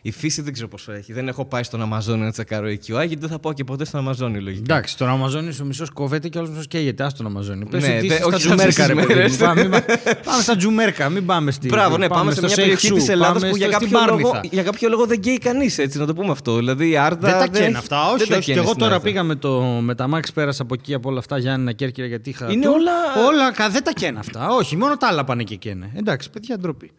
[0.02, 1.12] Η φύση δεν ξέρω πόσο έχει.
[1.12, 4.00] Δεν έχω πάει στον Αμαζόνιο να τσεκάρω AQI, γιατί δεν θα πάω και ποτέ στον
[4.00, 4.75] Αμαζόνιο λογικά.
[4.75, 7.04] Εντάξει, στον Αμαζόνιο ο μισός κόβεται και ο άλλο μισός καίγεται.
[7.04, 7.66] Α τον Αμαζόνιο.
[7.71, 9.19] Πες Ναι, ότι δε- είσαι στα όχι σε αυτές τζουμέρκα, ρε τις παιδί μου.
[9.19, 9.37] μέρες.
[9.37, 9.85] Πάμε, μην πά-
[10.25, 11.69] πάμε στα τζουμέρκα, μην πάμε στη.
[11.69, 13.78] Μπράβο, ναι, πάμε, σε στο μια περιοχή Σέιχ της Σου, Ελλάδας πάμε που για στο-
[13.78, 14.54] κάποιο, στην λόγο, Πάρνηθα.
[14.54, 16.57] για κάποιο λόγο δεν καίει κανείς, έτσι να το πούμε αυτό.
[16.57, 17.19] Δηλαδή η Άρτα.
[17.28, 18.28] Δεν τα δεν καίνα έχει- αυτά, δεν όχι.
[18.30, 18.45] τα όχι.
[18.45, 19.04] Και καίνε εγώ στην τώρα Άρτα.
[19.04, 22.30] πήγα με, το, με τα Max, πέρασα από εκεί από όλα αυτά Γιάννη Κέρκυρα γιατί
[22.30, 22.50] είχα.
[22.52, 22.73] Είναι tour.
[22.73, 24.49] όλα- Όλα κα- δεν τα καίνα αυτά.
[24.49, 25.90] Όχι, μόνο τα άλλα πάνε και καίνε.
[25.97, 26.90] Εντάξει, παιδιά, ντροπή.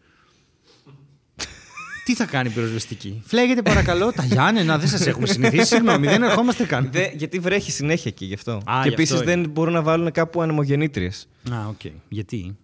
[2.04, 5.64] Τι θα κάνει η πυροσβεστική; Φλέγεται παρακαλώ τα Γιάννενα, δεν σας έχουμε συνηθίσει.
[5.66, 6.88] Συγγνώμη, δεν ερχόμαστε καν.
[6.92, 8.52] Δε- γιατί βρέχει συνέχεια εκεί γι' αυτό.
[8.52, 11.28] Α, και γι' επίσης αυτό δεν μπορούν να βάλουν κάπου ανεμογεννήτριες.
[11.52, 11.80] Α, οκ.
[12.08, 12.56] Γιατί;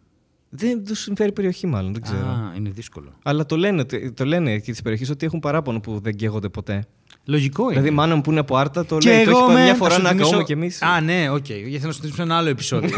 [0.48, 2.26] Δεν τους συμφέρει η περιοχή, μάλλον, δεν ξέρω.
[2.26, 3.12] Α, είναι δύσκολο.
[3.22, 6.84] Αλλά το λένε, το λένε εκεί της περιοχής ότι έχουν παράπονο που δεν καίγονται ποτέ.
[7.24, 7.72] Λογικό είναι.
[7.72, 9.24] Δηλαδή, μάνα μου που είναι από Άρτα το Και λέει.
[9.24, 9.62] Το έχει εγώ πάει με.
[9.62, 10.82] μια θα φορά σου να θυμίσω- καούμε κι εμείς.
[10.82, 11.48] Α, ναι, οκ.
[11.48, 12.88] Γιατί θέλω να σου θυμίσω ένα άλλο επεισόδιο.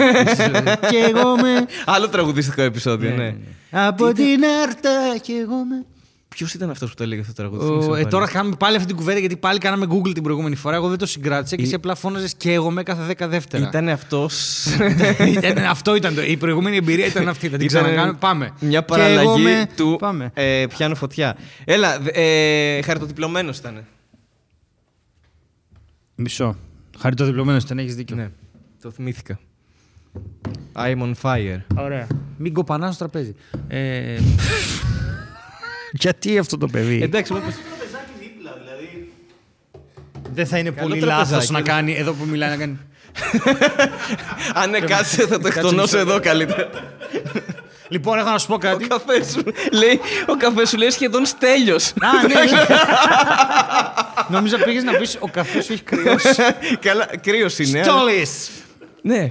[0.90, 1.66] και εγώ με.
[1.86, 3.36] Άλλο τραγουδιστικό επεισόδιο, ναι.
[3.70, 5.84] Από την Άρτα και εγώ με.
[6.34, 7.64] Ποιος ήταν αυτός που το έλεγε αυτό το τραγούδι.
[7.64, 8.06] Ο- θυμίσαι ε, πάλι.
[8.06, 10.76] τώρα κάνουμε πάλι αυτή την κουβέντα γιατί πάλι κάναμε Google την προηγούμενη φορά.
[10.76, 13.66] Εγώ δεν το συγκράτησα και Ή- εσύ απλά φώναζες και εγώ με κάθε δέκα δεύτερα.
[13.68, 14.66] Ήταν αυτός.
[15.36, 16.22] Ήταν- αυτό ήταν το.
[16.22, 17.48] Η προηγούμενη εμπειρία ήταν αυτή.
[17.48, 18.18] Θα την Ήταν ξανακάνουμε.
[18.18, 18.44] Πάμε.
[18.60, 20.30] Μια Και εγώ παραλλαγή με- του Πάμε.
[20.34, 21.36] ε, πιάνω φωτιά.
[21.64, 22.10] Έλα, δε-
[22.78, 23.84] ε, χαρτοδιπλωμένος ήταν.
[26.14, 26.56] Μισό.
[26.98, 28.16] Χαριτοδιπλωμένο ήταν, έχεις δίκιο.
[28.16, 28.30] Ναι,
[28.82, 29.38] το θυμήθηκα.
[30.76, 31.58] I'm on fire.
[31.76, 32.06] Ωραία.
[32.36, 33.34] Μην κοπανάς στο τραπέζι.
[33.68, 34.18] Ε...
[35.92, 39.12] Γιατί αυτό το παιδί; Εντάξει, μου είπες- Το πεζάκι δίπλα, δηλαδή.
[40.32, 42.78] δεν θα είναι Καλό πολύ τραπεζάκι, λάθος να δεν- κάνει εδώ που μιλάει να κάνει.
[44.54, 46.68] Αν ναι, κάτσε, θα το εκτονώσω εδώ καλύτερα.
[47.88, 48.86] λοιπόν, έχω να σου πω Ο κάτι.
[48.86, 49.42] καφέ σου
[49.72, 51.88] λέει, ο καφές σου λέει σχεδόν στέλιος.
[51.88, 52.66] Α, ναι, ναι.
[54.28, 56.28] Νομίζω πήγες να πεις ο καφέ σου έχει κρυώσει.
[56.86, 57.80] Καλά, κρύος είναι.
[57.80, 58.50] αλλά- Στόλης!
[59.02, 59.30] Ναι.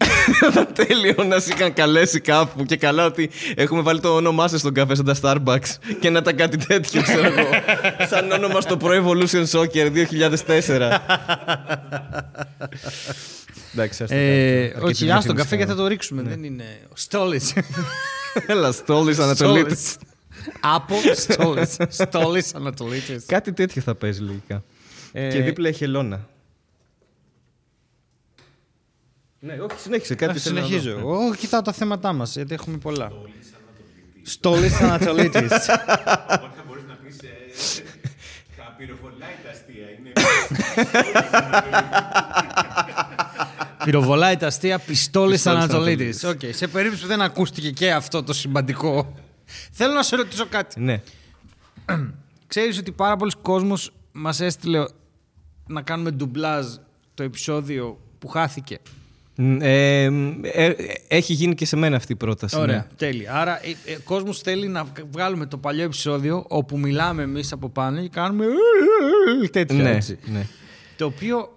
[0.40, 4.48] Θα ήταν τέλειο να σε είχαν καλέσει κάπου και καλά ότι έχουμε βάλει το όνομά
[4.48, 7.48] σας στον καφέ σαν τα Starbucks και να ήταν κάτι τέτοιο, ξέρω εγώ.
[8.08, 10.98] Σαν όνομα στο Pro Evolution Soccer 2004.
[13.74, 14.90] Εντάξει, ας το Ε, κάνουμε.
[14.90, 15.82] όχι, Αρκετή α τον διαφήμιση καφέ και θα κάναμε.
[15.82, 16.22] το ρίξουμε.
[16.22, 16.64] Δεν είναι.
[16.94, 17.54] Στόλης.
[18.46, 19.96] Έλα, Στόλης Ανατολίτης.
[20.60, 21.76] Από Στόλης.
[22.04, 23.24] Στόλης Ανατολίτης.
[23.26, 24.62] Κάτι τέτοιο θα παίζει λογικά.
[25.12, 26.28] Ε, Και δίπλα έχει Ελώνα.
[29.40, 30.14] Ναι, όχι, συνέχισε.
[30.14, 30.66] Κάτι θέλω να δω.
[30.66, 30.98] Συνεχίζω.
[30.98, 33.12] Εγώ κοιτάω τα θέματά μας γιατί έχουμε πολλά.
[34.22, 35.50] Στόλης Ανατολίτης.
[35.52, 37.18] Όχι, θα μπορείς να πεις.
[37.22, 37.82] ε,
[38.56, 39.86] Θα πυροβολάει τα αστεία.
[39.98, 40.12] Είναι.
[43.84, 46.24] Πυροβολάει τα αστεία Πιστόλης Πιστόλης Ανατολίτης.
[46.24, 46.48] Ανατολίτης.
[46.50, 49.14] Οκ, σε περίπτωση που δεν ακούστηκε και αυτό το σημαντικό.
[49.72, 50.80] Θέλω να σε ρωτήσω κάτι.
[50.80, 51.02] Ναι.
[52.46, 54.84] Ξέρεις ότι πάρα πολλοί κόσμος μας έστειλε
[55.66, 56.66] να κάνουμε ντουμπλάζ
[57.14, 58.78] το επεισόδιο που χάθηκε;
[59.42, 60.04] Μ, ε,
[60.42, 60.74] ε,
[61.08, 62.58] έχει γίνει και σε μένα αυτή η πρόταση.
[62.58, 62.86] Ωραία, ναι.
[62.96, 63.34] τέλεια.
[63.34, 67.68] Άρα ε, ε, ο κόσμος θέλει να βγάλουμε το παλιό επεισόδιο όπου μιλάμε εμείς από
[67.68, 68.44] πάνω και κάνουμε
[69.50, 70.18] τέτοια Ναι, έτσι.
[70.24, 70.46] ναι.
[70.96, 71.56] Το οποίο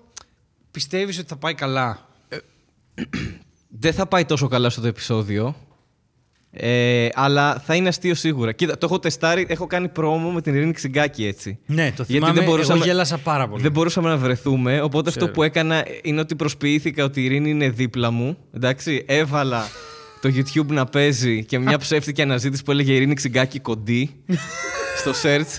[0.72, 2.08] πιστεύεις ότι θα πάει καλά;
[3.80, 5.56] Δεν θα πάει τόσο καλά στο το επεισόδιο.
[6.56, 8.52] Ε, αλλά θα είναι αστείο σίγουρα.
[8.52, 11.60] Κοίτα, το έχω τεστάρει, έχω κάνει πρόμο με την Ειρήνη Ξυγκάκη έτσι.
[11.66, 13.62] Ναι, το θυμάμαι, εγώ γέλασα πάρα πολύ.
[13.62, 14.82] Δεν μπορούσαμε να βρεθούμε.
[14.82, 15.26] Οπότε Ξέρω.
[15.26, 18.38] αυτό που έκανα είναι ότι προσποιήθηκα ότι η Ειρήνη είναι δίπλα μου.
[18.54, 19.68] Εντάξει, έβαλα
[20.22, 24.10] το YouTube να παίζει και μια ψεύτικη αναζήτηση που έλεγε Ειρήνη Ξυγκάκη κοντή
[24.98, 25.54] στο search.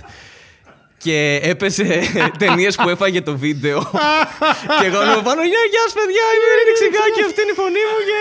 [0.99, 2.01] Και έπαιζε
[2.39, 3.81] ταινίες που έφαγε το βίντεο.
[4.81, 7.59] και εγώ λέω πάνω, Γεια, γεια σας, παιδιά, είμαι η Ειρήνη Ξυγκάκη, αυτή είναι η
[7.63, 8.21] φωνή μου και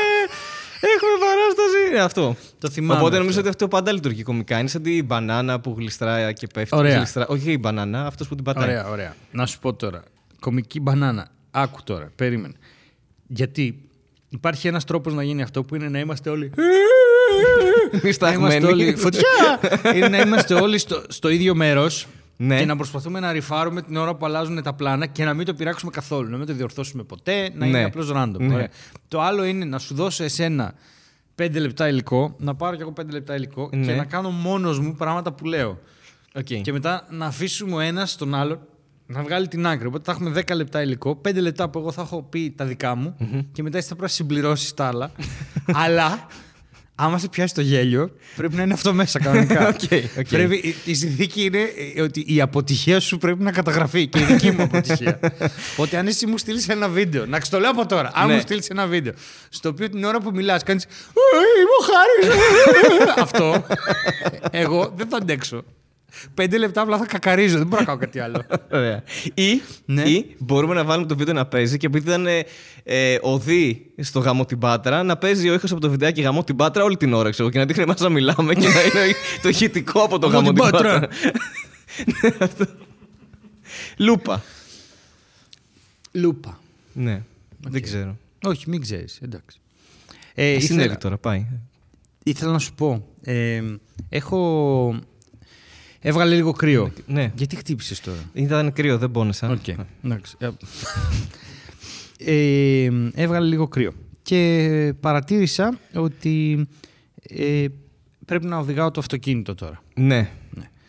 [0.94, 1.82] έχουμε παράσταση.
[1.94, 2.36] Ε, Αυτό.
[2.64, 3.20] Το θυμάμαι Οπότε αυτό.
[3.20, 4.60] νομίζω ότι αυτό πάντα λειτουργεί κομικά.
[4.60, 6.76] Είναι σαν την μπανάνα που γλιστράει και πέφτει.
[6.76, 6.96] Ωραία.
[6.96, 8.64] Γλιστρά- Όχι η μπανάνα, αυτός που την πατάει.
[8.64, 9.16] Ωραία, ωραία.
[9.32, 10.04] Να σου πω τώρα.
[10.40, 11.28] Κομική μπανάνα.
[11.52, 12.54] Άκου τώρα, περίμενε.
[13.28, 13.90] Γιατί
[14.30, 16.52] υπάρχει ένας τρόπος να γίνει αυτό που είναι να είμαστε όλοι.
[18.20, 18.96] να είμαστε όλοι.
[18.96, 19.60] Φωτιά!
[19.96, 22.58] είναι να είμαστε όλοι στο, στο ίδιο μέρος Ναι.
[22.60, 25.54] και να προσπαθούμε να riffάρουμε την ώρα που αλλάζουν τα πλάνα και να μην το
[25.54, 26.30] πειράξουμε καθόλου.
[26.30, 27.84] Να μην το διορθώσουμε ποτέ, να είναι Ναι.
[27.84, 28.38] απλώς random.
[28.40, 28.54] Ναι.
[28.54, 28.68] Ωραία.
[29.08, 30.74] Το άλλο είναι να σου δώσω εσένα
[31.36, 33.94] πέντε λεπτά υλικό, να πάρω κι εγώ πέντε λεπτά υλικό και Ναι.
[33.96, 35.80] να κάνω μόνος μου πράγματα που λέω.
[36.36, 36.44] Οκ.
[36.44, 38.60] Και μετά να αφήσουμε ο ένας τον άλλον
[39.06, 39.88] να βγάλει την άκρη.
[39.88, 42.96] Οπότε θα έχουμε 10 λεπτά υλικό, 5 λεπτά που εγώ θα έχω πει τα δικά
[42.96, 43.16] μου
[43.52, 45.12] και μετά εσύ θα πρέπει να συμπληρώσεις τα άλλα.
[45.84, 46.28] Αλλά
[46.96, 49.68] άμα σε πιάσει το γέλιο, πρέπει να είναι αυτό μέσα κανονικά.
[49.74, 49.80] Οκ,
[50.20, 50.28] οκ.
[50.28, 51.60] Πρέπει, η- η συνθήκη είναι
[51.96, 55.20] ε, ότι η αποτυχία σου πρέπει να καταγραφεί και η δική μου αποτυχία.
[55.72, 58.34] Οπότε αν εσύ μου στείλεις ένα βίντεο, να το λέω από τώρα, αν Ναι.
[58.34, 59.14] μου στείλεις ένα βίντεο,
[59.50, 60.84] στο οποίο την ώρα που μιλάς κάνεις.
[60.84, 63.14] Είμαι ο Χάρης.
[63.24, 63.66] αυτό.
[64.52, 65.64] Εγώ δεν θα αντέξω.
[66.34, 68.46] Πέντε λεπτά απλά θα κακαρίζω, δεν μπορώ να κάνω κάτι άλλο.
[68.72, 69.04] Ωραία.
[69.34, 70.02] Ή, Ναι.
[70.02, 72.46] ή μπορούμε να βάλουμε το βίντεο να παίζει και επειδή ήταν ε,
[72.84, 76.56] ε, ωδή στο γαμώ την Πάτρα, να παίζει ο ήχος από το βιντεάκι γαμώ την
[76.56, 79.50] Πάτρα όλη την ώρα ξέρω, και να δείχνει εμάς να μιλάμε και να είναι το
[79.50, 81.00] ηχητικό από το Γαμώ γαμώ την την Πάτρα.
[81.00, 81.10] Πάτρα.
[82.22, 82.66] Ναι, αυτό.
[83.98, 84.44] Λούπα.
[86.12, 86.60] Λούπα.
[86.94, 87.22] Ναι,
[87.70, 88.18] δεν ξέρω.
[88.46, 89.20] Όχι, μην ξέρεις.
[89.22, 89.58] Εντάξει.
[90.34, 91.46] Ε, Ε, ήθελα, συνέβη τώρα, πάει.
[92.24, 93.08] ήθελα να σου πω.
[93.22, 93.62] Ε,
[94.10, 95.00] έχω.
[96.06, 96.92] Έβγαλε λίγο κρύο.
[97.08, 97.32] Ναι.
[97.36, 99.50] Γιατί χτύπησες τώρα; Ήταν κρύο, δεν πόνεσα.
[99.50, 99.68] Οκ.
[100.04, 100.38] εντάξει.
[102.18, 103.94] Ε, έβγαλε λίγο κρύο.
[104.22, 106.68] Και παρατήρησα ότι
[107.22, 107.66] ε,
[108.26, 109.84] πρέπει να οδηγάω το αυτοκίνητο τώρα.
[109.96, 110.32] Ναι.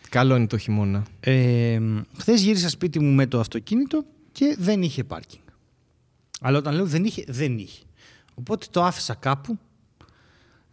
[0.09, 1.03] Καλό είναι το χειμώνα.
[1.19, 1.79] Ε,
[2.17, 5.43] Χθες γύρισα σπίτι μου με το αυτοκίνητο και δεν είχε πάρκινγκ.
[6.41, 7.83] Αλλά όταν λέω δεν είχε, δεν είχε.
[8.33, 9.59] Οπότε το άφησα κάπου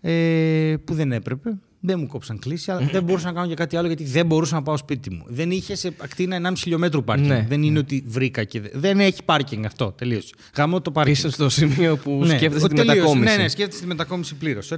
[0.01, 3.77] ε, που δεν έπρεπε Δεν μου κόψαν κλίση, αλλά δεν μπορούσα να κάνω και κάτι
[3.77, 5.25] άλλο γιατί δεν μπορούσα να πάω σπίτι μου.
[5.27, 7.29] Δεν είχε σε ακτίνα 1,5 χιλιόμετρο πάρκινγκ.
[7.29, 8.61] Ναι, δεν είναι ότι βρήκα και.
[8.61, 9.93] δε- Δεν έχει πάρκινγκ αυτό.
[9.99, 10.35] Τελείωσε.
[10.57, 11.17] Γαμώ το πάρκινγκ.
[11.17, 12.97] Είσαι στο σημείο που Ναι, σκέφτεσαι ο- τη τελείωσε.
[12.99, 13.37] μετακόμιση.
[13.37, 14.73] Ναι, ναι, σκέφτεσαι τη μετακόμιση πλήρως.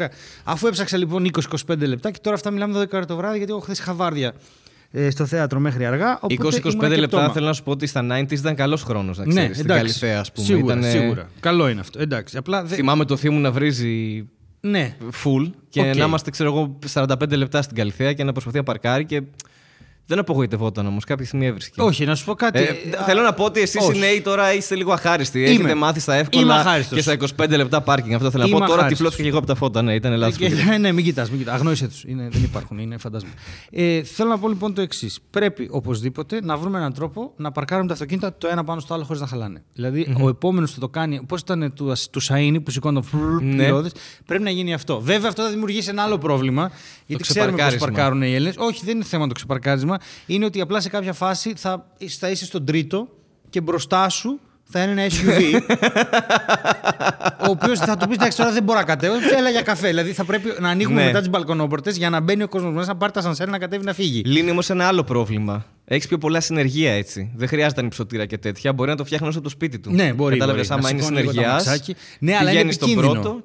[0.45, 3.61] Αφού έψαξα λοιπόν 20-25 λεπτά και τώρα αυτά μιλάμε 12 ώρα το βράδυ γιατί εγώ
[3.61, 4.33] χθες είχα βάρδια
[4.91, 6.19] ε, στο θέατρο μέχρι αργά.
[6.21, 7.33] οπότε 20-25 ήμουνα και λεπτά πτώμα.
[7.33, 9.57] θέλω να σου πω ότι στα 90s ήταν καλός χρόνος να Ναι, ξέρεις.
[9.57, 9.85] Στην εντάξει.
[9.85, 10.47] Καλλιθέα, ας πούμε.
[10.47, 11.29] Σίγουρα, Ήτανε- σίγουρα.
[11.41, 12.01] Καλό είναι αυτό.
[12.03, 12.37] Εντάξει.
[12.37, 14.25] Απλά δεν- Θυμάμαι το θείο μου να βρίζει
[14.67, 14.97] Ναι.
[15.25, 15.97] full και Οκ.
[15.97, 19.23] να είμαστε, ξέρω εγώ, 45 λεπτά στην Καλλιθέα και να προσπαθεί να παρκάρει και
[20.07, 21.05] δεν απογοητευόταν όμως.
[21.05, 21.81] Κάποια στιγμή έβρισκε.
[21.83, 22.59] Όχι, να σου πω κάτι.
[22.59, 22.63] Ε,
[23.01, 23.97] Α, θέλω να πω ότι εσείς όχι.
[23.97, 25.39] οι νέοι τώρα είστε λίγο αχάριστοι.
[25.41, 25.49] Είμαι.
[25.51, 26.97] Έχετε μάθει στα Είμαι εύκολα αχάριστος.
[26.97, 28.15] και στα 25 λεπτά πάρκινγκ.
[28.15, 28.65] Αυτό θέλω να Είμαι πω.
[28.65, 28.97] Τώρα αχάριστος.
[28.99, 29.83] τυφλώθηκα και εγώ από τα φώτα.
[29.83, 30.37] Ναι, ήταν λάθος.
[30.37, 31.55] Και- ναι, μην κοιτάς, μην κοιτάς.
[31.55, 32.05] Αγνώρισε τους.
[32.07, 33.29] Δεν υπάρχουν, είναι φαντάσμα.
[33.71, 35.19] Ε, θέλω να πω λοιπόν το εξής.
[35.31, 39.05] Πρέπει οπωσδήποτε να βρούμε έναν τρόπο να παρκάρουμε τα αυτοκίνητα το ένα πάνω στο άλλο
[39.05, 39.63] χωρίς να χαλάνε.
[39.75, 43.43] Δηλαδή, ο επόμενος που το κάνει, πώς ήταν του, του Σαΐνη που σηκώνει το φρουρ,
[43.43, 43.57] Ναι.
[43.57, 43.93] πυριώδες,
[44.27, 45.01] πρέπει να γίνει αυτό.
[45.01, 46.71] Βέβαια, αυτό θα δημιουργήσει ένα άλλο πρόβλημα.
[47.07, 47.87] Γιατί ξέρουμε πώ ξεπαρκάρισμα.
[47.97, 48.55] παρκάρουν οι Έλληνες.
[48.59, 49.99] Όχι, δεν είναι θέμα το ξεπαρκάρισμα.
[50.27, 51.87] Είναι ότι απλά σε κάποια φάση θα,
[52.19, 53.09] θα είσαι στον τρίτο
[53.51, 55.61] και μπροστά σου θα είναι ένα SUV.
[57.47, 59.15] ο οποίος θα του πεις: Εντάξει, τώρα δεν μπορώ να κατέβω.
[59.37, 59.89] Έλα για καφέ.
[59.89, 61.07] Δηλαδή θα πρέπει να ανοίγουμε Ναι.
[61.07, 63.85] μετά τις μπαλκονόπορτες για να μπαίνει ο κόσμος μέσα, να πάρει τα σανσέρ να κατέβει
[63.85, 64.23] να φύγει.
[64.25, 65.65] Λύνει όμως ένα άλλο πρόβλημα.
[65.85, 67.33] Έχεις πιο πολλά συνεργεία έτσι.
[67.37, 68.73] Δεν χρειάζεται ανυψωτήρα και τέτοια.
[68.73, 69.91] Μπορεί να το φτιάχνεις όσο από το σπίτι του.
[69.93, 70.33] Ναι, μπορεί.
[70.39, 70.79] Κατάλαβες μπορεί.
[70.81, 71.51] άμα Να είναι σηκώνει λίγο το συνεργεία.
[71.61, 71.95] αμαξάκι.
[72.19, 73.21] Ναι, αλλά είναι πηγαίνεις στον επικίνδυνο.
[73.23, 73.43] πρώτο.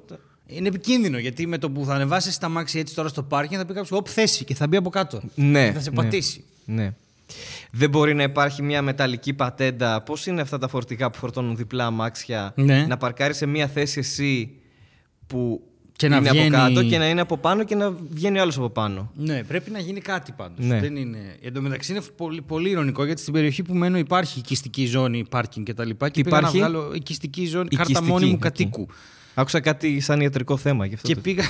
[0.50, 3.66] Είναι επικίνδυνο γιατί με το που θα ανεβάσεις τα μάξι έτσι τώρα στο πάρκινγκ θα
[3.66, 5.20] πει κάποιος: Όπ, θέση και θα μπει από κάτω.
[5.34, 5.66] Ναι.
[5.66, 6.44] Και θα σε ναι, πατήσει.
[6.64, 6.94] Ναι.
[7.70, 10.00] Δεν μπορεί να υπάρχει μια μεταλλική πατέντα.
[10.00, 12.86] Πώς είναι αυτά τα φορτηγά που φορτώνουν διπλά αμάξια; Ναι.
[12.88, 14.50] Να παρκάρεις σε μια θέση εσύ
[15.26, 15.62] που
[15.96, 18.56] Και να είναι βγαίνει- από κάτω και να είναι από πάνω και να βγαίνει άλλος
[18.56, 19.10] από πάνω.
[19.14, 20.66] Ναι, πρέπει να γίνει κάτι πάντως.
[20.66, 20.80] Ναι.
[20.80, 21.18] Δεν είναι...
[21.42, 25.26] Εν τω μεταξύ είναι πολύ, πολύ ηρωνικό γιατί στην περιοχή που μένω υπάρχει οικιστική ζώνη,
[25.30, 25.90] πάρκινγκ κτλ.
[25.90, 28.70] Και, και πήγα να Υπάρχει; βγάλω οικιστική ζώνη, κάρτα Οικιστική, μόνιμου εκεί.
[29.34, 29.40] Κατοίκου.
[29.40, 31.08] Άκουσα κάτι σαν ιατρικό θέμα γι' αυτό.
[31.08, 31.42] Και το- πήγα,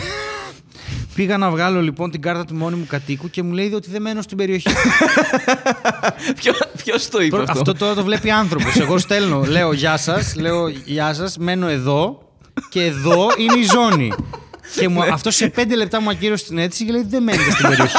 [1.15, 4.23] πήγα να βγάλω λοιπόν την κάρτα του μόνιμου κατοίκου και μου λέει ότι δεν μένω
[4.23, 4.69] στην περιοχή.
[6.85, 8.77] Ποιο το είπε αυτό; αυτό τώρα το βλέπει άνθρωπος.
[8.77, 12.23] Εγώ στέλνω, λέω γεια σας, λέω γεια σας, μένω εδώ
[12.69, 14.13] και εδώ είναι η ζώνη.
[14.77, 17.69] Και μου, αυτό σε πέντε λεπτά μου ακύρωσε την αίτηση και λέει δεν μένετε στην
[17.69, 17.97] περιοχή.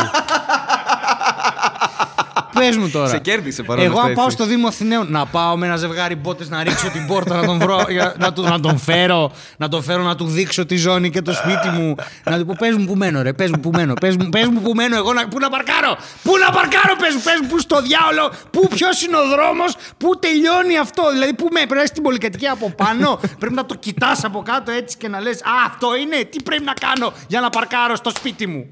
[2.68, 3.08] Πες μου τώρα.
[3.08, 4.38] Σε κέρδισε παρόλα Εγώ, αυτά, αν πάω έτσι.
[4.38, 7.60] στο Δήμο Αθηναίων, να πάω με ένα ζευγάρι μπότες να ρίξω την πόρτα, να τον,
[7.60, 11.10] βρω, για- να, του- να τον φέρω, να τον φέρω να του δείξω τη ζώνη
[11.10, 11.96] και το σπίτι μου.
[12.24, 14.48] Να του πω: Πες μου που μένω, ρε, πες μου που μένω, πες μου, πες
[14.48, 17.48] μου που μένω, εγώ να, πού να παρκάρω, πού να παρκάρω, πες μου, πες μου,
[17.48, 21.04] πού στο διάολο, πού ποιος είναι ο δρόμος, πού τελειώνει αυτό.
[21.12, 24.42] Δηλαδή, πού με πρέπει να έχεις την πολυκατοικία από πάνω, πρέπει να το κοιτάς από
[24.42, 27.96] κάτω έτσι και να λες: Α, αυτό είναι, τι πρέπει να κάνω για να παρκάρω
[27.96, 28.66] στο σπίτι μου.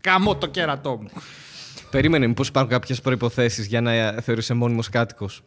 [0.00, 1.10] Καμώ το κέρατό μου.
[1.92, 5.42] Περίμενε, μήπως υπάρχουν κάποιες προποθέσει για να θεωρήσει μόνιμος κάτοικος;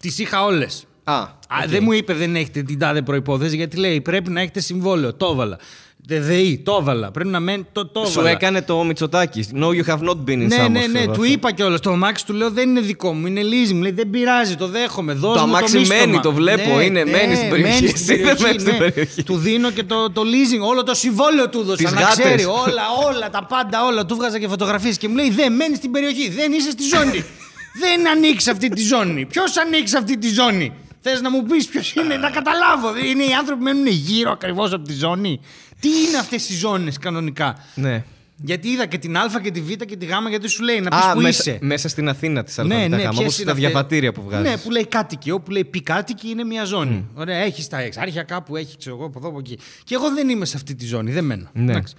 [0.00, 0.86] Τις είχα όλες.
[1.04, 1.28] Α, Α,
[1.66, 5.14] Δεν μου είπε δεν έχετε την τάδε προπόθεση γιατί λέει πρέπει να έχετε συμβόλαιο.
[5.14, 5.58] Το έβαλα.
[6.06, 7.10] ΔΔΗ, το έβαλα.
[7.10, 8.30] Πρέπει να μένει το το Σου έβαλα.
[8.30, 9.48] έκανε το Μητσοτάκι.
[9.60, 11.24] No, you have not been in Ναι, Samos, ναι, ναι, ξέρω του αυτό.
[11.24, 11.80] είπα κιόλας.
[11.80, 13.72] Το αμάξι του λέω δεν είναι δικό μου, είναι leasing.
[13.72, 15.12] Μου λέει δεν πειράζει, το δέχομαι.
[15.12, 16.00] Δώσ' Το μου αμάξι μίστομα».
[16.06, 17.82] μένει, το βλέπω, είναι, μένει στην περιοχή.
[17.82, 19.22] μένει Εσύ δεν μένεις στην περιοχή.
[19.22, 21.76] Του δίνω και το, το leasing, όλο το συμβόλαιο του δώσα.
[21.76, 22.24] Τις να γάτες.
[22.24, 24.06] ξέρει, όλα, όλα, τα πάντα, όλα.
[24.06, 27.24] Του βγάζα και φωτογραφίες και μου λέει δεν μένεις στην περιοχή, δεν είσαι στη ζώνη.
[27.82, 29.26] δεν ανοίξει αυτή τη ζώνη.
[29.26, 32.88] Ποιος ανοίξει αυτή τη ζώνη; Θες να μου πεις ποιος είναι, να καταλάβω.
[33.10, 35.40] Είναι οι άνθρωποι που μένουν γύρω ακριβώς από τη ζώνη.
[35.88, 38.04] Τι είναι αυτές οι ζώνες κανονικά; Ναι.
[38.36, 40.90] Γιατί είδα και την Α και τη Β και τη Γ γιατί σου λέει να
[40.90, 41.58] πεις Α, που μέσα, είσαι.
[41.62, 42.88] μέσα στην Αθήνα της Ναι, ΑΒΓ.
[42.88, 44.50] ναι, Όπως ποιες τα είναι διαβατήρια αυτές; που βγάζεις.
[44.50, 45.30] Ναι, που λέει κάτοικοι.
[45.30, 47.06] Όπου λέει πι κάτοικοι είναι μια ζώνη.
[47.14, 49.58] Ωραία, έχεις τα εξάρχεια κάπου, έχεις ξέρω εγώ από εδώ από εκεί.
[49.84, 51.48] Και εγώ δεν είμαι σε αυτή τη ζώνη, δεν μένω.
[51.52, 51.72] Ναι.
[51.72, 51.94] Εντάξει.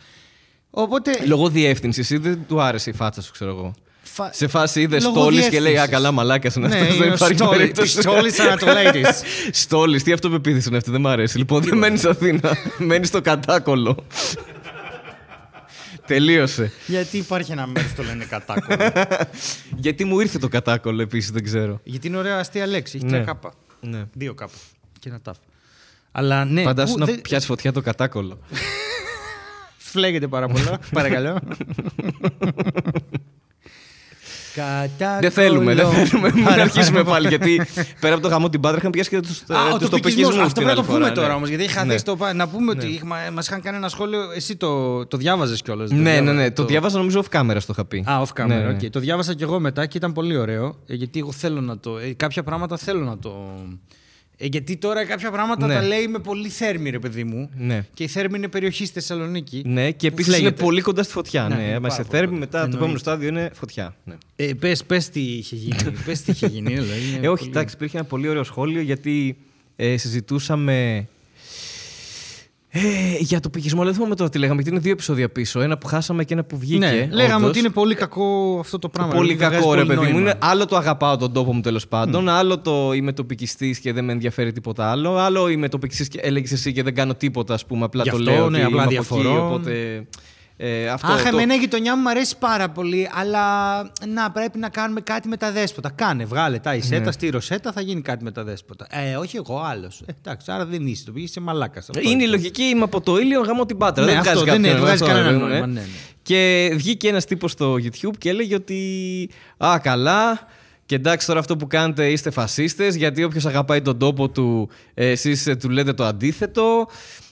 [0.69, 1.11] Οπότε.
[1.25, 3.73] Λόγω διεύθυνσης ή δεν του άρεσε η φάτσα σου, ξέρω εγώ.
[4.17, 5.89] Φα- Σε φάση είδες Λόγω στόλη και λέει Α, διεύθυνσης.
[5.89, 6.85] καλά, μαλάκα είναι Ναι, αυτό.
[6.87, 7.57] είναι Δεν ο υπάρχει Στόλης.
[7.57, 7.95] περίπτωση.
[7.95, 9.21] Πιστόλης Ανατολίτης.
[9.63, 11.37] Στόλη, τι αυτοπεποίθηση είναι αυτή, δεν μ' αρέσει.
[11.37, 12.57] Λοιπόν, δεν μένεις Αθήνα.
[12.77, 14.05] Μένεις στο κατάκολο.
[16.05, 16.71] Τελείωσε.
[16.87, 18.91] Γιατί υπάρχει ένα μέρος που το λένε κατάκολο.
[19.75, 21.79] Γιατί μου ήρθε το κατάκολο επίσης, δεν ξέρω.
[21.83, 22.95] Γιατί είναι ωραία αστεία λέξη.
[22.97, 23.11] Έχει Ναι.
[23.11, 23.53] τρία κάπα.
[23.81, 24.03] Ναι.
[24.13, 24.53] Δύο κάπα.
[24.99, 25.37] Και ένα τάφ.
[26.11, 26.61] Αλλά ναι.
[26.61, 28.39] Φαντάσου που να δεν- πιάσεις φωτιά το κατάκολο.
[29.77, 30.79] Φλέγεται πάρα πολλά.
[30.91, 31.39] Παρακαλώ.
[34.55, 35.19] Κατάκολο.
[35.21, 36.31] Δεν θέλουμε, δεν θέλουμε.
[36.33, 37.27] Μην Άρα, αρχίσουμε άρα, πάλι.
[37.27, 37.61] Γιατί
[37.99, 39.89] πέρα από το γαμό την πάντρα είχαν πιάσει και του Α, ο τοπικισμούς.
[39.89, 40.37] τοπικισμός.
[40.37, 41.11] Αυτό πρέπει να το πούμε ναι.
[41.11, 41.49] τώρα όμως.
[41.49, 42.15] Γιατί είχα δει στο.
[42.15, 44.19] πα- Να πούμε ότι μα είχαν κάνει ένα σχόλιο.
[44.35, 45.89] Εσύ το, το διάβαζες κιόλας.
[45.91, 46.51] Ναι, ναι, ναι.
[46.51, 48.03] Το διάβαζα νομίζω off camera το είχα πει.
[48.07, 48.47] Α, off camera.
[48.47, 48.69] Ναι, ναι.
[48.69, 48.89] οκ.
[48.89, 50.75] Το διάβασα κι εγώ μετά και ήταν πολύ ωραίο.
[50.87, 51.97] ε, Γιατί εγώ θέλω να το.
[51.97, 53.31] ε, κάποια πράγματα θέλω να το.
[54.37, 55.73] Ε, γιατί τώρα κάποια πράγματα Ναι.
[55.73, 57.49] τα λέει με πολύ θέρμη, ρε παιδί μου.
[57.57, 57.85] Ναι.
[57.93, 59.61] Και η θέρμη είναι περιοχή στη Θεσσαλονίκη.
[59.65, 60.63] Ναι, και που επίσης είναι φλέγεται.
[60.63, 61.47] πολύ κοντά στη φωτιά.
[61.47, 62.39] Ναι, Ναι, είναι άμα πάρα σε πολύ θέρμη, κοντά.
[62.39, 62.77] μετά το Εννοείται.
[62.77, 63.95] επόμενο στάδιο είναι φωτιά.
[64.03, 64.15] Ναι.
[64.35, 65.75] Ε, πες, πες τι είχε γίνει.
[66.05, 66.73] πες τι είχε γίνει.
[66.73, 69.37] έλα, είναι Ε, όχι, πολύ- εντάξει, υπήρχε ένα πολύ ωραίο σχόλιο γιατί
[69.75, 71.07] ε, συζητούσαμε.
[72.77, 72.81] Ε,
[73.19, 75.61] για το πικισμό, δεν θυμάμαι τώρα τι λέγαμε, γιατί είναι δύο επεισόδια πίσω.
[75.61, 76.77] Ένα που χάσαμε και ένα που βγήκε.
[76.85, 77.49] Ναι, λέγαμε όντως.
[77.49, 79.13] ότι είναι πολύ κακό αυτό το πράγμα.
[79.13, 80.19] Πολύ Δηλαδή, δεν κακό, βγάζει ρε πολύ παιδί μου.
[80.19, 80.31] νόημα.
[80.31, 82.29] Είναι, άλλο το αγαπάω τον τόπο μου τέλος πάντων.
[82.29, 85.17] Άλλο το είμαι τοπικιστής και δεν με ενδιαφέρει τίποτα άλλο.
[85.17, 87.83] Άλλο είμαι τοπικιστής και έλεγες εσύ και δεν κάνω τίποτα, ας πούμε.
[87.85, 88.49] Απλά Γι' το αυτό, λέω.
[88.49, 89.45] ναι, ότι απλά είμαι από εκεί, διαφορώ.
[89.47, 90.05] οπότε.
[90.57, 93.75] Ε, αυτό, Αχ, το- εμένα η γειτονιά μου μου αρέσει πάρα πολύ, αλλά
[94.07, 95.89] να πρέπει να κάνουμε κάτι με τα δέσποτα.
[95.95, 96.83] Κάνε, βγάλε τα η Ναι.
[96.83, 98.87] σέτα, στη ροσέτα, θα γίνει κάτι με τα δέσποτα.
[98.89, 100.01] Ε, όχι εγώ, άλλος.
[100.05, 101.89] Ε, εντάξει, άρα δεν είσαι, το πήγες σε μαλάκας.
[102.01, 104.05] Είναι η λογική, είμαι από το ήλιο, γαμώ την Πάτρα.
[104.05, 105.67] Ναι, δεν αυτό, βγάζει δεν κάποιον, είναι, βγάζει αυτό, κανένα ρε παιδί μου, νόημα, ε.
[105.67, 105.85] ναι, ναι.
[106.21, 109.29] Και βγήκε ένας τύπος στο YouTube και έλεγε ότι.
[109.57, 110.39] Α, καλά.
[110.85, 115.09] Και εντάξει, τώρα αυτό που κάνετε είστε φασίστες, γιατί όποιος αγαπάει τον τόπο του, ε,
[115.09, 116.87] εσείς του λέτε το αντίθετο.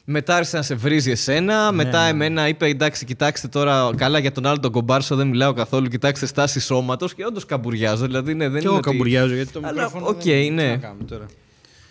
[0.06, 1.72] Μετά άρχισε να σε βρίζει εσένα.
[1.72, 5.54] Ναι, μετά εμένα είπε: Εντάξει, κοιτάξτε τώρα καλά για τον άλλο τον κομπάρσο, δεν μιλάω
[5.54, 5.88] καθόλου.
[5.88, 7.13] Κοιτάξτε στάση σώματος.
[7.13, 8.06] Και όντως καμπουριάζω.
[8.06, 10.06] Δηλαδή, ναι, δεν Και είναι εγώ ότι- καμπουριάζω γιατί το Αλλά, μικρόφωνο.
[10.08, 10.68] οκ, δεν- τι ναι.
[10.70, 11.26] να κάνουμε τώρα.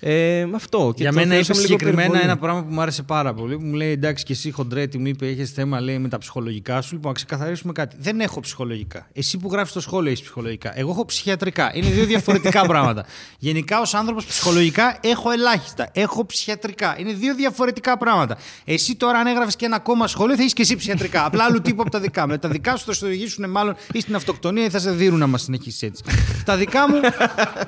[0.05, 0.93] Ε, με αυτό.
[0.97, 2.31] Και Για το μένα είπε θεωρήσαμε λίγο συγκεκριμένα υπερβολή.
[2.31, 3.57] ένα πράγμα που μου άρεσε πάρα πολύ.
[3.57, 6.81] Που μου λέει εντάξει, και εσύ χοντρέτη, μου είπε: Έχεις θέμα λέει, με τα ψυχολογικά
[6.81, 6.95] σου.
[6.95, 7.97] Λοιπόν, να ξεκαθαρίσουμε κάτι.
[7.99, 9.07] Δεν έχω ψυχολογικά.
[9.12, 10.79] Εσύ που γράφεις το σχόλιο έχεις ψυχολογικά.
[10.79, 11.71] Εγώ έχω ψυχιατρικά.
[11.75, 13.05] Είναι δύο διαφορετικά πράγματα.
[13.38, 15.88] Γενικά, ως άνθρωπος ψυχολογικά έχω ελάχιστα.
[15.93, 16.95] Έχω ψυχιατρικά.
[16.99, 18.37] Είναι δύο διαφορετικά πράγματα.
[18.65, 21.25] Εσύ τώρα, αν έγραφες και ένα ακόμα σχόλιο, θα έχει και εσύ ψυχιατρικά.
[21.25, 22.38] Απλά άλλου τύπου από τα δικά μου.
[22.38, 25.27] Τα δικά σου θα σου οδηγήσουν μάλλον ή στην αυτοκτονία ή θα σε δίνουν να
[25.27, 26.03] μα συνεχίσεις έτσι.
[26.45, 26.97] τα δικά μου.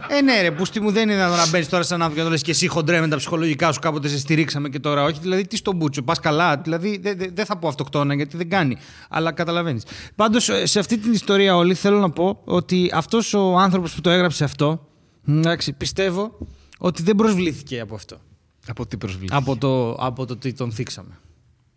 [0.09, 2.24] Ε, ναι, ρε, που μου δεν είναι δυνατόν να μπαίνεις τώρα σαν άνθρωπο και να
[2.25, 5.19] το λες και εσύ χοντρέ με τα ψυχολογικά σου κάποτε σε στηρίξαμε και τώρα όχι.
[5.21, 6.57] Δηλαδή, τι στον μπούτσο, πας καλά.
[6.57, 8.77] Δηλαδή, δεν δε, δεν θα πω αυτοκτόνα γιατί δεν κάνει.
[9.09, 9.83] Αλλά καταλαβαίνεις.
[10.15, 14.11] Πάντως, σε αυτή την ιστορία όλη θέλω να πω ότι αυτός ο άνθρωπος που το
[14.11, 14.89] έγραψε αυτό.
[15.29, 16.39] Εντάξει, πιστεύω
[16.79, 18.21] ότι δεν προσβλήθηκε από αυτό.
[18.67, 21.19] Από τι προσβλήθηκε; Από το, από το ότι τον θίξαμε.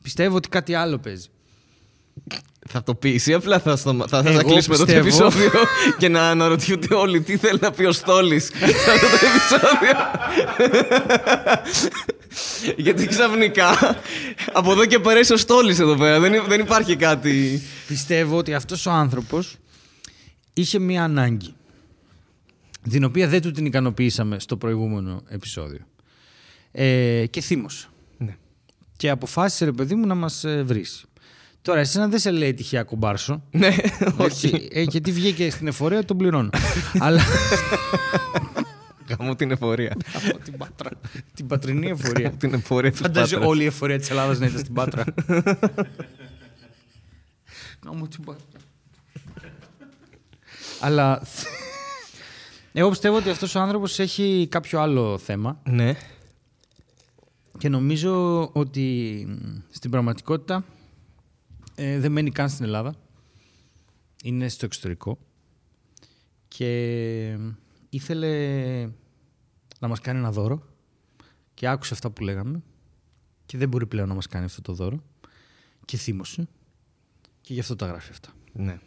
[0.03, 1.27] Πιστεύω ότι κάτι άλλο παίζει.
[2.69, 4.05] Θα το πει ή απλά θα, στο...
[4.07, 5.07] θα, θα Εγώ κλείσουμε το πιστεύω.
[5.07, 5.51] επεισόδιο
[5.99, 9.93] και να αναρωτιούνται όλοι τι θέλει να πει ο Στόλης σε αυτό το επεισόδιο.
[12.85, 13.95] Γιατί ξαφνικά
[14.53, 16.19] από εδώ και πέρα είσαι ο Στόλης εδώ πέρα.
[16.19, 17.61] Δεν, δεν υπάρχει κάτι.
[17.87, 19.55] Πιστεύω ότι αυτός ο άνθρωπος
[20.53, 21.53] είχε μία ανάγκη
[22.89, 25.87] την οποία δεν του την ικανοποιήσαμε στο προηγούμενο επεισόδιο.
[26.71, 27.87] Ε, και θύμωσε.
[28.17, 28.35] Ναι.
[28.97, 31.05] Και αποφάσισε ρε παιδί μου να μας ε, βρήσει.
[31.67, 33.43] Τώρα, εσένα δεν σε λέει τυχαία κουμπάρσο.
[33.51, 33.67] Ναι,
[34.19, 34.67] Έτσι, όχι.
[34.71, 36.49] ε, γιατί βγήκε στην εφορία, τον πληρώνω.
[36.99, 37.21] Αλλά.
[39.09, 39.97] Γαμώ την εφορία.
[40.13, 40.89] από την Πάτρα.
[41.33, 42.25] την πατρινή εφορία.
[42.25, 43.49] Γαμώ την εφορία της Φαντάζεσαι Πάτρας.
[43.51, 45.03] όλη η εφορία της Ελλάδας να ήταν στην Πάτρα.
[47.85, 48.59] Γάμο την Πάτρα.
[50.79, 51.21] Αλλά.
[52.73, 55.95] Εγώ πιστεύω ότι αυτός ο άνθρωπος έχει κάποιο άλλο θέμα Ναι.
[57.57, 60.63] και νομίζω ότι μ, στην πραγματικότητα
[61.79, 62.95] ε, δεν μένει καν στην Ελλάδα.
[64.23, 65.17] Είναι στο εξωτερικό
[66.47, 67.49] και μ,
[67.89, 68.29] ήθελε
[69.79, 70.63] να μας κάνει ένα δώρο
[71.53, 72.61] και άκουσε αυτά που λέγαμε
[73.45, 75.03] και δεν μπορεί πλέον να μας κάνει αυτό το δώρο
[75.85, 76.47] και θύμωσε
[77.41, 78.29] και γι' αυτό τα γράφει αυτά.
[78.53, 78.79] ναι.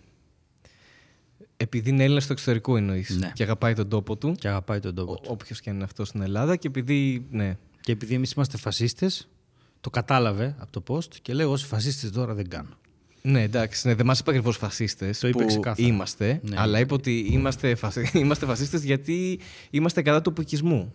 [1.57, 3.31] Επειδή είναι Έλληνας στο εξωτερικό εννοείς Ναι.
[3.35, 5.29] και αγαπάει τον τόπο του, Και αγαπάει τον τόπο του.
[5.33, 7.26] όποιος και αν είναι αυτός στην Ελλάδα, και επειδή.
[7.31, 7.57] Ναι.
[7.81, 9.29] Και επειδή εμείς είμαστε φασίστες,
[9.81, 12.79] το κατάλαβε από το post και λέει όσοι φασίστες τώρα δεν κάνω.
[13.23, 15.19] Ναι, εντάξει, ναι, δεν μας είπε ακριβώς φασίστες.
[15.19, 15.89] Το είπε που ξεκάθαρα.
[15.89, 16.57] είμαστε, Ναι.
[16.59, 18.11] αλλά είπε ότι είμαστε, φασι...
[18.19, 19.39] είμαστε φασίστες γιατί
[19.71, 20.93] είμαστε κατά του πικισμού.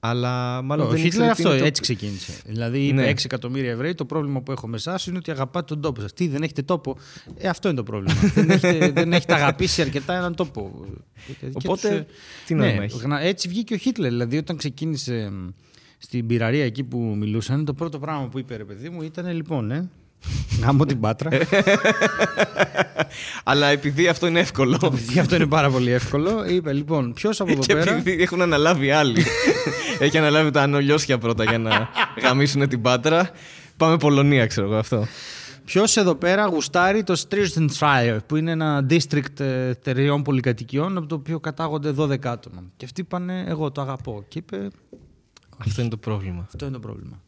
[0.00, 2.32] Αλλά μάλλον Ο δεν Χίτλερ ήξερε τι αυτό είναι το- έτσι ξεκίνησε.
[2.46, 3.10] Δηλαδή είπε Ναι.
[3.10, 3.94] 6 εκατομμύρια Εβραίοι.
[3.94, 6.12] Το πρόβλημα που έχω με εσάς είναι ότι αγαπάτε τον τόπο σας.
[6.12, 6.96] Τι, δεν έχετε τόπο;
[7.38, 8.14] Ε, αυτό είναι το πρόβλημα.
[8.34, 10.84] δεν, έχετε, δεν έχετε αγαπήσει αρκετά έναν τόπο.
[11.26, 12.06] Και Οπότε, τους, ε,
[12.46, 14.10] τι νόημα ναι, έχει; γνα- Έτσι βγήκε ο Χίτλερ.
[14.10, 15.48] Δηλαδή, όταν ξεκίνησε μ,
[15.98, 19.70] στην πυραρία εκεί που μιλούσαν, το πρώτο πράγμα που είπε ρε παιδί μου ήταν λοιπόν,
[19.70, 19.88] ε,
[20.62, 21.30] γάμω την πάτρα.
[23.44, 24.78] Αλλά επειδή αυτό είναι εύκολο.
[24.82, 27.96] Επειδή αυτό είναι πάρα πολύ εύκολο, είπε λοιπόν, ποιος από εδώ και πέρα.
[27.96, 29.24] επειδή έχουν αναλάβει άλλοι.
[29.98, 31.88] Έχει αναλάβει τα ανολιώσια πρώτα για να
[32.22, 33.30] γαμίσουν την πάτρα.
[33.76, 35.06] Πάμε Πολωνία, ξέρω εγώ αυτό.
[35.64, 41.14] Ποιος εδώ πέρα γουστάρει το Strijdenshire, που είναι ένα district ε, εταιρεών πολυκατοικιών, από το
[41.14, 42.62] οποίο κατάγονται 12 άτομα.
[42.76, 44.24] Και αυτοί είπανε, Εγώ το αγαπώ.
[44.28, 44.68] Και είπε,
[45.58, 46.42] Αυτό είναι το πρόβλημα.
[46.46, 47.22] Αυτό είναι το πρόβλημα.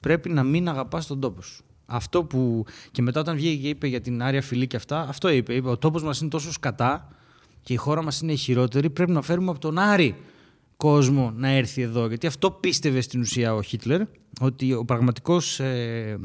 [0.00, 1.64] Πρέπει να μην αγαπάς τον τόπο σου.
[1.92, 2.64] Αυτό που.
[2.90, 5.54] Και μετά, όταν βγήκε και είπε για την άρια φυλή και αυτά, αυτό είπε.
[5.54, 7.08] είπε ο τόπος μας είναι τόσο σκατά
[7.62, 8.90] και η χώρα μας είναι η χειρότερη.
[8.90, 10.14] Πρέπει να φέρουμε από τον Άρη
[10.76, 12.06] κόσμο να έρθει εδώ.
[12.06, 14.00] Γιατί αυτό πίστευε στην ουσία ο Χίτλερ,
[14.40, 15.60] ότι ο πραγματικός.
[15.60, 16.18] Ε,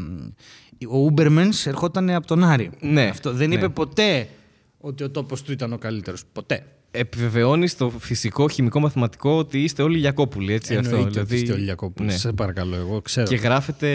[0.89, 2.69] ο Ούμπερμενς ερχόταν από τον Άρη.
[2.79, 3.55] Ναι, Αυτό δεν ναι.
[3.55, 4.27] είπε ποτέ
[4.77, 6.23] ότι ο τόπος του ήταν ο καλύτερος.
[6.31, 6.65] Ποτέ.
[6.91, 10.53] Επιβεβαιώνεις το φυσικό, χημικό, μαθηματικό ότι είστε όλοι Λιακόπουλοι.
[10.53, 10.95] Έτσι, αυτό.
[10.95, 12.07] Εννοείται ότι Δηλαδή, είστε όλοι Ιακώπουλοι.
[12.07, 12.15] ναι.
[12.17, 13.27] Σε παρακαλώ, εγώ ξέρω.
[13.27, 13.87] Και γράφετε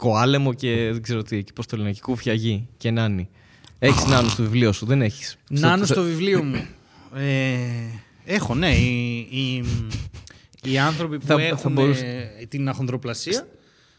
[0.00, 3.28] κοάλεμο και δεν ξέρω τι, εκεί πώς το λένε, και κούφια γη και νάνι.
[3.78, 5.36] Έχεις νάνους στο βιβλίο σου, δεν έχεις.
[5.48, 6.66] Νάνους στο βιβλίο μου.
[7.14, 7.56] Ε,
[8.24, 8.74] έχω, ναι.
[8.76, 9.64] Οι, οι,
[10.70, 12.04] οι άνθρωποι που Θα- θα έχουν μπορούσε-
[12.40, 13.48] ε, την αχονδροπλασία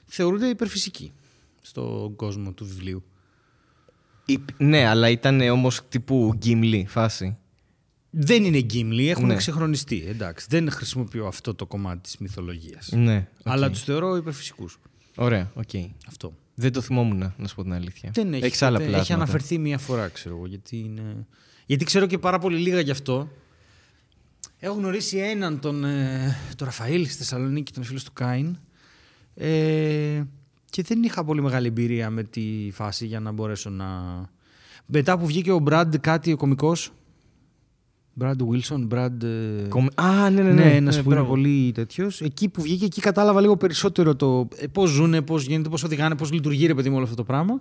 [0.06, 1.12] θεωρούνται υπερφυσικοί
[1.62, 3.04] στον κόσμο του βιβλίου.
[4.26, 7.38] Η- Ναι, αλλά ήταν όμως τύπου Gimli φάση.
[8.10, 9.36] Δεν είναι γκίμλοι, έχουν Ναι.
[9.36, 10.04] ξεχρονιστεί.
[10.08, 12.90] Εντάξει, δεν χρησιμοποιώ αυτό το κομμάτι της μυθολογίας.
[12.92, 13.28] Ναι.
[13.40, 13.52] οκ.
[13.54, 14.80] Αλλά τους θεωρώ υπερφυσικούς.
[15.16, 15.70] Ωραία, οκ.
[16.08, 16.34] Αυτό.
[16.56, 18.12] Δεν το θυμόμουν, να σου πω την αλήθεια.
[18.14, 19.14] Δεν έχει, Έχεις άλλα δεν- πλάσματα.
[19.14, 20.46] έχει αναφερθεί μία φορά, ξέρω εγώ.
[20.48, 21.26] Γιατί, είναι...
[21.66, 23.30] γιατί ξέρω και πάρα πολύ λίγα γι' αυτό.
[24.60, 28.58] Έχω γνωρίσει έναν, τον, ε, τον Ραφαήλ στη Θεσσαλονίκη, τον φίλος του Κάιν.
[29.36, 30.22] Ε,
[30.70, 33.88] και δεν είχα πολύ μεγάλη εμπειρία με τη φάση για να μπορέσω να...
[34.86, 36.92] Μετά που βγήκε ο Μπραντ κάτι, ο κωμικός.
[38.14, 39.24] Μπραντ Βίλσον, Μπραντ...
[39.24, 39.28] ε,
[39.70, 40.72] Κομ- Α, ναι, ναι, ναι, ναι.
[40.76, 41.30] ένας ναι, που είναι μπράβο.
[41.34, 42.22] πολύ τέτοιος.
[42.22, 46.16] Εκεί που βγήκε, εκεί κατάλαβα λίγο περισσότερο το ε, πώς ζουν, πώς γίνεται, πώς οδηγάνε,
[46.16, 47.60] πώς λειτουργεί ρε παιδί μου όλο αυτό το πράγμα.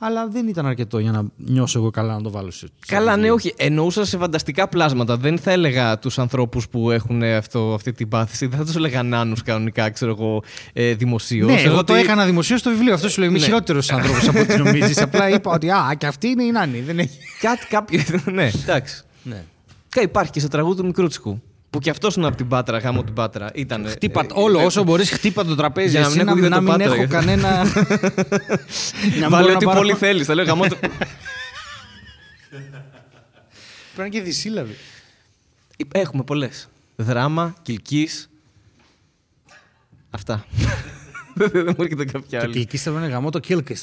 [0.00, 2.66] Αλλά δεν ήταν αρκετό για να νιώσω εγώ καλά να το βάλω σε.
[2.66, 3.34] σε Καλά, ναι, βιβλίο.
[3.34, 3.54] όχι.
[3.56, 5.16] Εννοούσα σε φανταστικά πλάσματα.
[5.16, 8.46] Δεν θα έλεγα τους ανθρώπους που έχουν αυτό, αυτή την πάθηση.
[8.46, 11.50] Δεν θα τους έλεγα νάνους κανονικά, ξέρω εγώ, ε, δημοσίως.
[11.50, 12.94] Ναι, εγώ το έκανα δημοσίως στο βιβλίο.
[12.94, 13.28] Αυτό σου λέω.
[13.28, 13.44] Είμαι Ναι.
[13.44, 15.00] χειρότερος άνθρωπος από ό,τι νομίζεις.
[15.08, 16.80] Απλά είπα ότι α, και αυτή είναι η Νάνη.
[16.80, 17.18] Δεν έχει.
[17.40, 18.00] Κάτι κάποιο.
[18.32, 19.02] ναι, εντάξει.
[19.22, 19.44] Ναι.
[19.98, 21.42] Και υπάρχει και σε τραγούδι του Μικρούτσικου.
[21.70, 23.50] Που κι αυτός είναι από την Πάτρα, γάμο την Πάτρα.
[23.54, 23.86] Ήταν.
[23.88, 25.88] Χτύπα, όλο όσο μπορείς, χτύπα το τραπέζι.
[25.90, 27.64] Για να μην εσύ, να, ακούγεται να το μην πάτρα, έχω γιατί- κανένα.
[29.20, 30.26] να Βάλε μπορώ ό,τι να πάρω- πολύ θέλεις.
[30.26, 30.66] Θα λέω γάμο.
[30.66, 30.90] το- Πρέπει
[33.96, 34.76] να είναι και δυσύλλαβη.
[35.92, 36.68] Έχουμε πολλές.
[36.96, 38.30] Δράμα, κυλκής.
[40.10, 40.44] Αυτά.
[41.34, 42.54] Δεν δεν μου έρχεται κάποια Το άλλη.
[42.54, 43.74] κυλκί θέλω να είναι γαμό το Κίλκε.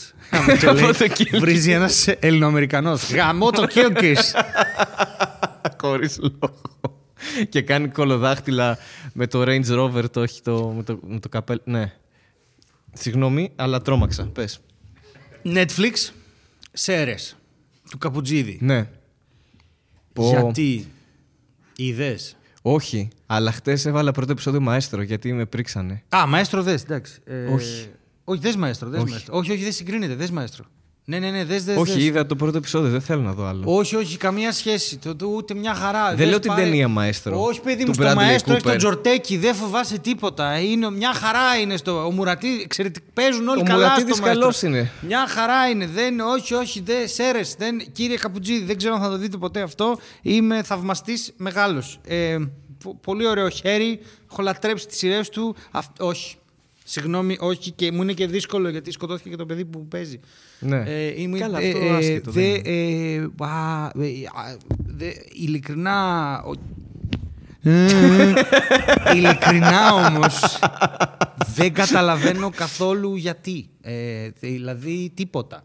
[0.62, 1.40] Γαμώ το Κίλκης.
[1.40, 2.98] Βρίζει ένας Ελληνοαμερικανό.
[3.14, 4.14] Γαμό το Κίλκε.
[5.86, 6.62] Χωρίς λόγο.
[7.50, 8.78] Και κάνει κολοδάχτυλα
[9.14, 11.62] με το Range Rover, το έχει το, με το, με το καπέλ.
[11.64, 11.94] Ναι.
[12.94, 14.26] Συγγνώμη, αλλά τρόμαξα.
[14.26, 14.60] Πες.
[15.44, 16.12] Netflix,
[16.72, 17.36] Σέρες
[17.90, 18.58] του Καπουτζίδη.
[18.62, 18.90] Ναι.
[20.14, 20.30] Πω.
[20.30, 20.88] Γιατί;
[21.76, 26.04] Είδες; Όχι, αλλά χτες έβαλα πρώτο επεισόδιο μαέστρο γιατί με πρίξανε.
[26.16, 27.20] Α, μαέστρο δες, εντάξει.
[27.26, 27.90] Ε, Όχι.
[28.24, 28.90] Όχι, δες μαέστρο.
[28.90, 29.12] Δες Όχι.
[29.12, 29.38] μαέστρο.
[29.38, 30.16] όχι, όχι, δεν συγκρίνεται.
[30.16, 30.66] Δες μαέστρο.
[31.08, 32.04] Ναι, ναι, ναι, δες, δες, Όχι, δες.
[32.04, 33.62] είδα το πρώτο επεισόδιο, δεν θέλω να δω άλλο.
[33.66, 34.98] Όχι, όχι, καμία σχέση.
[34.98, 36.08] Το, το, ούτε μια χαρά.
[36.08, 38.64] Δεν Δες λέω την πάρε- ταινία Μαέστρο, Όχι, παιδί του μου, στο Bradley Μαέστρο έχει
[38.64, 38.78] τον Cooper.
[38.78, 39.38] Τζορτέκι.
[39.38, 40.60] Δεν φοβάσαι τίποτα.
[40.60, 42.06] Είναι, μια χαρά είναι στο.
[42.06, 43.04] Ο Μουρατή, εξαιρετικ...
[43.14, 44.42] παίζουν όλοι Ο καλά Μουρατίδης στο Μαέστρο.
[44.42, 44.92] καλός είναι.
[45.02, 45.88] Μια χαρά είναι.
[45.88, 49.62] Δεν, όχι, όχι, δεν, σέρες, δεν, κύριε Καπουτζίδη, δεν ξέρω αν θα το δείτε ποτέ
[49.62, 49.98] αυτό.
[50.22, 52.00] Είμαι θαυμαστής μεγάλος.
[52.08, 52.38] Ε,
[52.84, 54.00] πο- πολύ ωραίο χέρι.
[54.32, 55.56] Έχω λατρέψει τις σειρές του.
[55.72, 56.36] Αυ- όχι.
[56.88, 57.72] Συγγνώμη, όχι.
[57.72, 60.20] Και μου είναι και δύσκολο γιατί σκοτώθηκε και το παιδί που παίζει.
[60.60, 60.84] Ναι.
[60.88, 66.44] Ε, είμαι, Καλά, ε, αυτό ε, άσχετο, δε, δεν ε, α, ε, α, δε, ειλικρινά.
[66.44, 66.54] ο-
[67.70, 67.88] Ε,
[69.16, 70.60] ειλικρινά όμως
[71.56, 73.70] δεν καταλαβαίνω καθόλου γιατί.
[73.82, 75.64] Ε, δηλαδή τίποτα.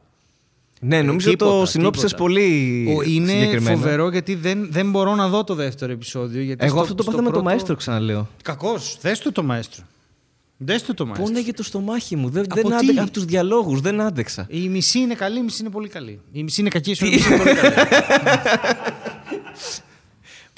[0.81, 2.23] Ναι, νομίζω τίποτα, το συνόψες τίποτα.
[2.23, 3.77] πολύ Ο, είναι συγκεκριμένα.
[3.77, 6.43] φοβερό γιατί δεν, δεν μπορώ να δω το δεύτερο επεισόδιο.
[6.43, 8.29] Γιατί Εγώ στο- αυτό το στο πάθαμε με το πρώτο- μαέστρο, ξαναλέω.
[8.43, 8.99] Κακός.
[9.01, 9.85] Δες το το μαέστρο.
[10.63, 11.27] Δες το το μαέστρο.
[11.27, 12.29] Πόνεγε το στομάχι μου.
[12.29, 13.03] Δεν, Από δεν τι; άντεξα.
[13.03, 14.47] Από τους διαλόγους δεν άντεξα.
[14.49, 16.21] Η μισή είναι καλή, η μισή είναι πολύ καλή.
[16.33, 17.75] Η μισή είναι κακή, η μισή είναι πολύ καλή.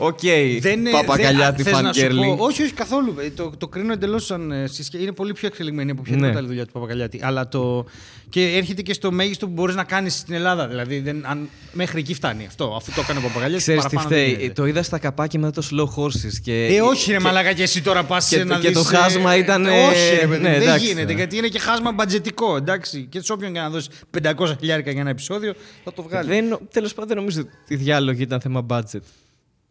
[0.07, 0.19] Οκ.
[0.61, 2.27] Δεν, Παπακαλιάτη δεν- θες να σου fangirl.
[2.37, 3.15] πω- Όχι, όχι καθόλου.
[3.21, 6.39] Ε, Το, το κρίνω εντελώς σαν ε, συσχε- Είναι πολύ πιο εξελιγμένη από οποιαδήποτε Ναι.
[6.39, 7.21] άλλη δουλειά του Παπακαλιάτη.
[7.23, 7.85] Αλλά το.
[8.29, 10.69] Και έρχεται και στο μέγιστο που μπορείς να κάνεις στην Ελλάδα.
[10.69, 12.75] Δηλαδή, δεν, αν, μέχρι εκεί φτάνει αυτό.
[12.77, 13.63] Αφού το έκανε ο Παπακαλιάτης.
[13.63, 16.33] Ξέρεις τι φταίει; Το είδα στα καπάκια μετά το slow horses.
[16.43, 16.67] Και...
[16.67, 18.81] Ε, όχι ρε και- μαλάκα και εσύ τώρα πας και σε το- να και το
[18.83, 21.19] δεις, ε, χάσμα ήταν, ε, ε, Όχι ρε παιδί, ναι, δεν εντάξει, γίνεται ναι.
[21.19, 23.07] γιατί είναι και χάσμα μπατζετικό, εντάξει.
[23.11, 26.29] Και σε όποιον και να δώσεις 500 χιλιάρικα για ένα επεισόδιο θα το βγάλει.
[26.29, 29.01] Δεν, τέλος πάντων δεν νομίζω ότι οι διάλογοι ήταν θέμα budget.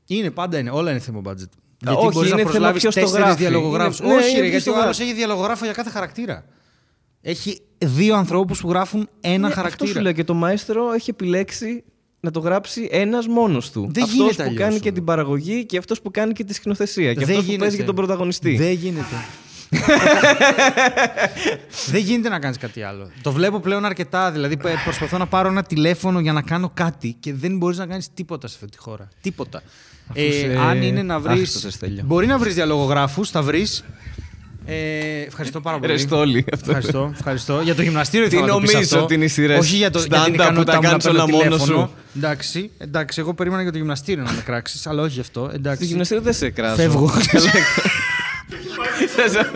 [0.08, 0.70] Είναι, πάντα είναι.
[0.70, 1.32] Όλα είναι θέμα budget.
[1.88, 3.38] Α, Γιατί όχι, μπορείς είναι να θέμα προσλάβεις ποιος το τέσσερις γράφει.
[3.42, 4.00] διαλογογράφους.
[4.00, 5.04] Είναι- ναι, όχι, είναι ρε, ποιος γιατί το ο άλλος γράφει.
[5.12, 6.46] έχει διαλογογράφο για κάθε χαρακτήρα.
[7.22, 9.92] Έχει δύο ανθρώπους που γράφουν ένα Ναι, Αυτό χαρακτήρα.
[9.92, 11.84] σου λέω και το μαέστρο έχει επιλέξει
[12.20, 13.90] να το γράψει ένας μόνος του.
[13.92, 14.82] Δεν αυτός γίνεται που αλλιώς, κάνει όμως.
[14.82, 17.14] και την παραγωγή και αυτός που κάνει και τη σκηνοθεσία.
[17.14, 17.62] Και Δεν αυτός που γίνεται.
[17.64, 18.56] παίζει και τον πρωταγωνιστή.
[18.56, 19.16] Δεν γίνεται.
[21.92, 23.12] Δεν γίνεται να κάνεις κάτι άλλο.
[23.22, 24.32] Το βλέπω πλέον αρκετά.
[24.32, 27.86] Δηλαδή, πε- προσπαθώ να πάρω ένα τηλέφωνο για να κάνω κάτι και δεν μπορείς να
[27.86, 29.08] κάνεις τίποτα σε αυτή τη χώρα.
[29.22, 29.62] Τίποτα.
[30.18, 31.32] Αφού Ε, σε- αν είναι να βρει.
[31.32, 32.04] άχρηστος, Στέλιο.
[32.06, 33.84] Μπορεί να βρεις διαλογογράφους, θα βρεις.
[34.66, 34.76] Ε,
[35.28, 35.92] ευχαριστώ πάρα πολύ.
[35.92, 36.66] Ρε στόλι, αυτό.
[36.72, 37.62] Ευχαριστώ, ευχαριστώ.
[37.64, 39.04] Για το γυμναστήριο Τι ήθελα να το πεις νομίζω αυτό.
[39.04, 40.90] ότι είναι οι σειρές; Όχι για, το, για την stand-up που ικανότητά τα μου να
[40.90, 41.88] κάνεις παίρνω όλα μόνος τηλέφωνο.
[41.88, 42.18] σου.
[42.18, 45.46] Εντάξει, εντάξει, εγώ περίμενα για το γυμναστήριο να με κράξεις, αλλά όχι γι' αυτό.
[45.48, 45.86] Στη Εντάξει.
[45.86, 46.76] γυμναστήριο δεν σε κράζω.
[46.76, 47.08] Φεύγω.
[49.16, 49.50] Θες να-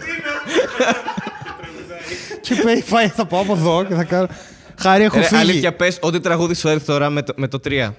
[2.42, 4.28] και πάει, πάει, θα πάω από εδώ και θα κάνω.
[4.80, 5.42] Χάρη, έχω Ρε, φύγει.
[5.42, 7.90] αλήθεια, πες ό,τι τραγούδι σου έρθει τώρα με το, με το 3.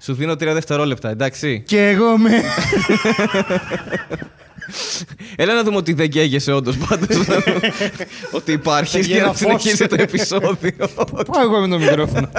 [0.00, 1.62] Σου δίνω 3 δευτερόλεπτα, εντάξει.
[1.66, 2.30] Και εγώ με.
[5.36, 7.16] Έλα να δούμε ότι δεν καίγεσαι όντως πάντως.
[8.30, 9.38] ότι υπάρχει Θα για να γίνω φως.
[9.62, 10.72] συνεχίσει το επεισόδιο.
[11.26, 12.30] Πάω εγώ με το μικρόφωνο.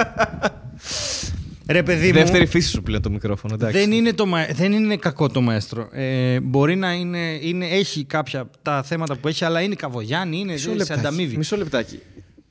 [1.68, 3.54] Ρε παιδί μου, Δεύτερη φύση σου πλέον το μικρόφωνο.
[3.54, 3.78] Εντάξει.
[3.78, 5.88] δεν είναι, το, μα- δεν είναι κακό το μαέστρο.
[5.92, 10.52] Ε, μπορεί να είναι, είναι, έχει κάποια τα θέματα που έχει, αλλά είναι καβογιάννη, είναι
[10.52, 11.00] Μισό δεν σε λεπτάκι.
[11.06, 11.36] ανταμείβει.
[11.36, 11.98] Μισό λεπτάκι.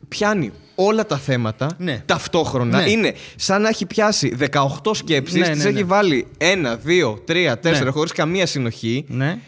[0.10, 2.02] Πιάνει όλα τα θέματα Ναι.
[2.06, 2.82] ταυτόχρονα.
[2.82, 2.90] Ναι.
[2.90, 5.84] Είναι σαν να έχει πιάσει 18 σκέψεις, Ναι, τις ναι, έχει ναι.
[5.84, 7.92] βάλει ένα, δύο, τρία, τέσσερα, Ναι.
[7.92, 9.06] χωρίς καμία συνοχή.
[9.08, 9.40] Ναι.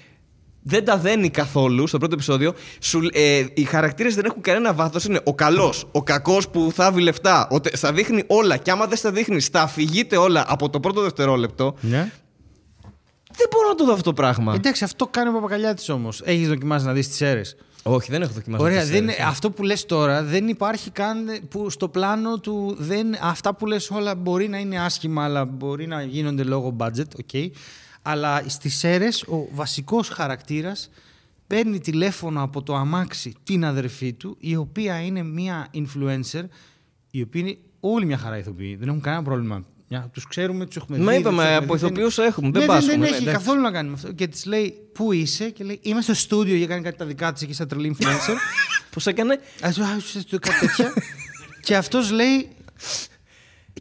[0.63, 2.54] Δεν τα δένει καθόλου στο πρώτο επεισόδιο.
[2.80, 5.06] Σου, ε, οι χαρακτήρες δεν έχουν κανένα βάθος.
[5.06, 7.48] Είναι ο καλός, ο κακός που θάβει λεφτά.
[7.52, 8.58] Ο, τε- στα δείχνει όλα.
[8.58, 11.75] Και άμα δεν στα δείχνει, στα αφηγείται όλα από το πρώτο δευτερόλεπτο.
[11.81, 12.12] ναι.
[13.35, 14.54] Δεν μπορώ να το δω αυτό το πράγμα.
[14.56, 16.21] Εντάξει, αυτό κάνει ο Παπακαλιάτης όμως.
[16.25, 17.42] Έχεις δοκιμάσει να δεις τις αίρε.
[17.84, 18.63] Όχι, δεν έχω δοκιμάσει.
[18.63, 19.15] Ωραία, τις δεν, σειρές.
[19.17, 22.75] είναι- αυτό που λες τώρα δεν υπάρχει καν που στο πλάνο του.
[22.79, 27.06] Δεν, αυτά που λες όλα μπορεί να είναι άσχημα, αλλά μπορεί να γίνονται λόγω budget,
[27.34, 27.48] ok.
[28.02, 30.90] Αλλά στις αίρες ο βασικός χαρακτήρας
[31.48, 36.44] παίρνει τηλέφωνο από το αμάξι την αδερφή του, η οποία είναι μια influencer,
[37.12, 38.75] η οποία είναι όλοι μια χαρά ηθοποιοί.
[38.75, 39.63] Δεν έχουν κανένα πρόβλημα.
[39.94, 41.17] Μια, τους ξέρουμε, τους έχουμε Μα δει.
[41.17, 43.33] είπαμε, τους έχουμε από δει, δεν- ηθοποιούς έχουμε, δεν Ναι, πάσχουμε, Δεν, ναι, έχει εντάξει.
[43.44, 44.12] καθόλου να κάνει με αυτό.
[44.12, 47.33] Και της λέει, Πού είσαι, και λέει, Είμαι στο στούντιο για κάνει κάτι τα δικά
[47.33, 48.35] της εκεί σαν τρελή influencer.
[48.94, 50.94] Πώς έκανε; Ας α, ας το κάτι τέτοια.
[51.65, 52.48] και αυτός λέει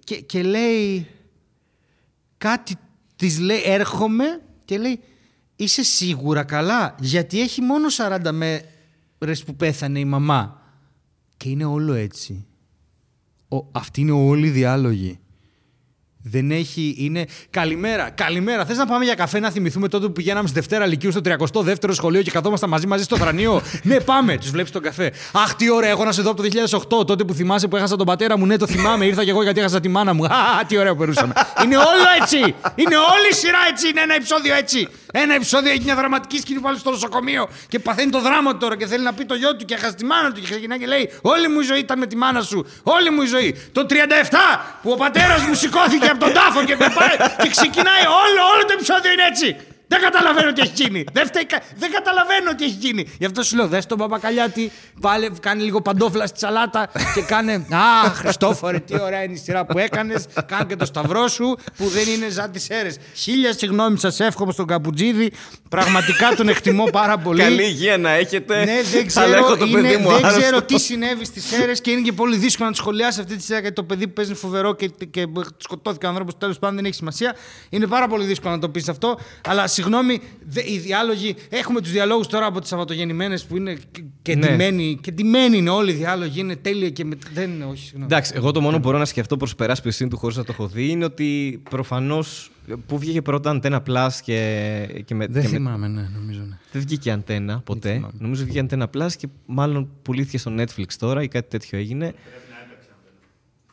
[0.04, 1.06] και, και λέει
[2.38, 2.74] κάτι
[3.16, 4.24] της λέει έρχομαι
[4.64, 5.00] και λέει
[5.56, 10.62] είσαι σίγουρα καλά γιατί έχει μόνο 40 μέρες που πέθανε η μαμά
[11.36, 12.46] και είναι όλο έτσι
[13.48, 15.18] Ο, αυτοί είναι όλοι οι διάλογοι
[16.22, 17.26] δεν έχει, είναι.
[17.50, 18.64] Καλημέρα, καλημέρα.
[18.64, 21.90] Θες να πάμε για καφέ να θυμηθούμε τότε που πηγαίναμε στη Δευτέρα Λυκείου στο 32ο
[21.90, 24.36] σχολείο και καθόμασταν μαζί μαζί στο θρανείο; ναι, πάμε.
[24.36, 25.12] Τους βλέπεις τον καφέ.
[25.32, 26.48] Αχ, τι ωραία, έχω να σε δω από το
[27.00, 28.46] 2008, τότε που θυμάσαι που έχασα τον πατέρα μου.
[28.46, 29.04] Ναι, το θυμάμαι.
[29.04, 30.24] Ήρθα και εγώ γιατί έχασα τη μάνα μου.
[30.58, 31.32] Α, τι ωραία που περούσαμε.
[31.64, 32.38] είναι όλο έτσι.
[32.74, 33.88] Είναι όλη η σειρά έτσι.
[33.88, 34.88] Είναι ένα επεισόδιο έτσι.
[35.12, 38.76] Ένα επεισόδιο έχει μια δραματική σκηνή πάλι στο νοσοκομείο και παθαίνει το δράμα του τώρα
[38.76, 40.86] και θέλει να πει το γιο του και έχασε τη μάνα του και ξεκινάει και
[40.86, 42.66] λέει: Όλη μου η ζωή ήταν με τη μάνα σου.
[42.82, 43.56] Όλη μου η ζωή.
[43.72, 43.94] Το 37
[44.82, 48.64] που ο πατέρας μου σηκώθηκε από τον τάφο και με πάει και ξεκινάει όλο, όλο
[48.66, 49.56] το επεισόδιο είναι έτσι.
[49.92, 51.04] Δεν καταλαβαίνω τι έχει γίνει.
[51.12, 53.06] Δεν, φταίει κα- δεν καταλαβαίνω τι έχει γίνει.
[53.18, 54.70] Γι' αυτό σου λέω: Δες τον Παπακαλιάτη,
[55.00, 57.52] πάλε, κάνει λίγο παντόφλα στη σαλάτα και κάνε.
[57.54, 60.26] Α, Χριστόφορε, τι ωραία είναι η σειρά που έκανες.
[60.46, 62.96] Κάνε και το σταυρό σου που δεν είναι σαν τις αίρες.
[63.14, 65.32] Χίλια συγγνώμη, σας εύχομαι στον Καπουτζίδη.
[65.68, 67.42] Πραγματικά τον εκτιμώ πάρα πολύ.
[67.42, 68.64] Καλή υγεία να έχετε.
[68.64, 70.40] Ναι, δεν Αλλά έχω ξέρω, το είναι, παιδί μου δεν άρρωστο.
[70.40, 73.42] ξέρω τι συνέβη στις αίρες και είναι και πολύ δύσκολο να τη σχολιάσει αυτή τη
[73.42, 75.26] σειρά γιατί το παιδί που παίζει είναι φοβερό και, και
[75.56, 76.38] σκοτώθηκε ο άνθρωπος.
[76.38, 77.36] Τέλος πάντων δεν έχει σημασία.
[77.70, 79.18] Είναι πάρα πολύ δύσκολο να το πεις αυτό.
[79.48, 81.34] Αλλά συγγνώμη, δε- οι διάλογοι.
[81.48, 84.46] Έχουμε τους διαλόγους τώρα από τις Σαββατογεννημένες που είναι και, και Ναι.
[84.46, 84.98] ντυμένοι.
[85.00, 86.40] Και ντυμένοι είναι όλοι οι διάλογοι.
[86.40, 88.04] Είναι τέλεια και με, δεν είναι, όχι, συγγνώμη.
[88.04, 90.66] Εντάξει, εγώ το μόνο που μπορώ να σκεφτώ προς περάσπιση του χωρίς να το έχω
[90.68, 92.50] δει είναι ότι προφανώς.
[92.86, 95.26] Πού βγήκε πρώτα αντένα Plus και, και με.
[95.26, 96.40] Δεν και με- θυμάμαι, ναι, νομίζω.
[96.48, 96.58] Ναι.
[96.72, 97.92] Δεν βγήκε αντένα ποτέ.
[97.92, 98.12] θυμάμαι.
[98.18, 102.12] Νομίζω βγήκε αντένα Plus και μάλλον πουλήθηκε στο Netflix τώρα ή κάτι τέτοιο έγινε.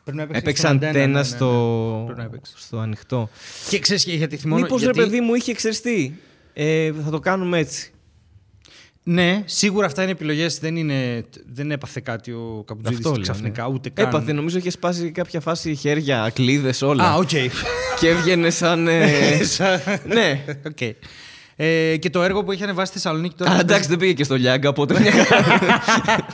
[0.08, 1.24] Πρέπει να έπαιξε Έπαιξε στον αντένα, αντένα ναι, ναι, ναι.
[1.24, 2.52] στο, Πρέπει να έπαιξε.
[2.56, 3.28] στο ανοιχτό.
[3.68, 4.62] Και ξέρεις γιατί θυμώνω.
[4.62, 4.98] Μήπως γιατί...
[4.98, 6.18] ρε παιδί μου είχε εξαιρεστεί.
[6.52, 7.92] Ε, θα το κάνουμε έτσι.
[9.02, 10.58] Ναι, σίγουρα αυτά είναι επιλογές.
[10.58, 13.74] Δεν, είναι, δεν έπαθε κάτι ο Καπουτζίδης Αυτό λέω, ξαφνικά, ναι.
[13.74, 14.06] ούτε καν.
[14.06, 17.04] Έπαθε, νομίζω είχε σπάσει κάποια φάση χέρια, κλείδες, όλα.
[17.04, 17.28] Α, οκ.
[18.00, 18.88] Και έβγαινε σαν.
[18.88, 19.40] ε,
[20.14, 20.44] ναι.
[20.66, 20.80] Οκ.
[21.56, 23.50] Ε, και το έργο που έχει ανεβάσει στη Θεσσαλονίκη τώρα.
[23.50, 26.26] Αλλά εντάξει, δεν πήγε και στο Λιάγκα, οπότε μια χαρά.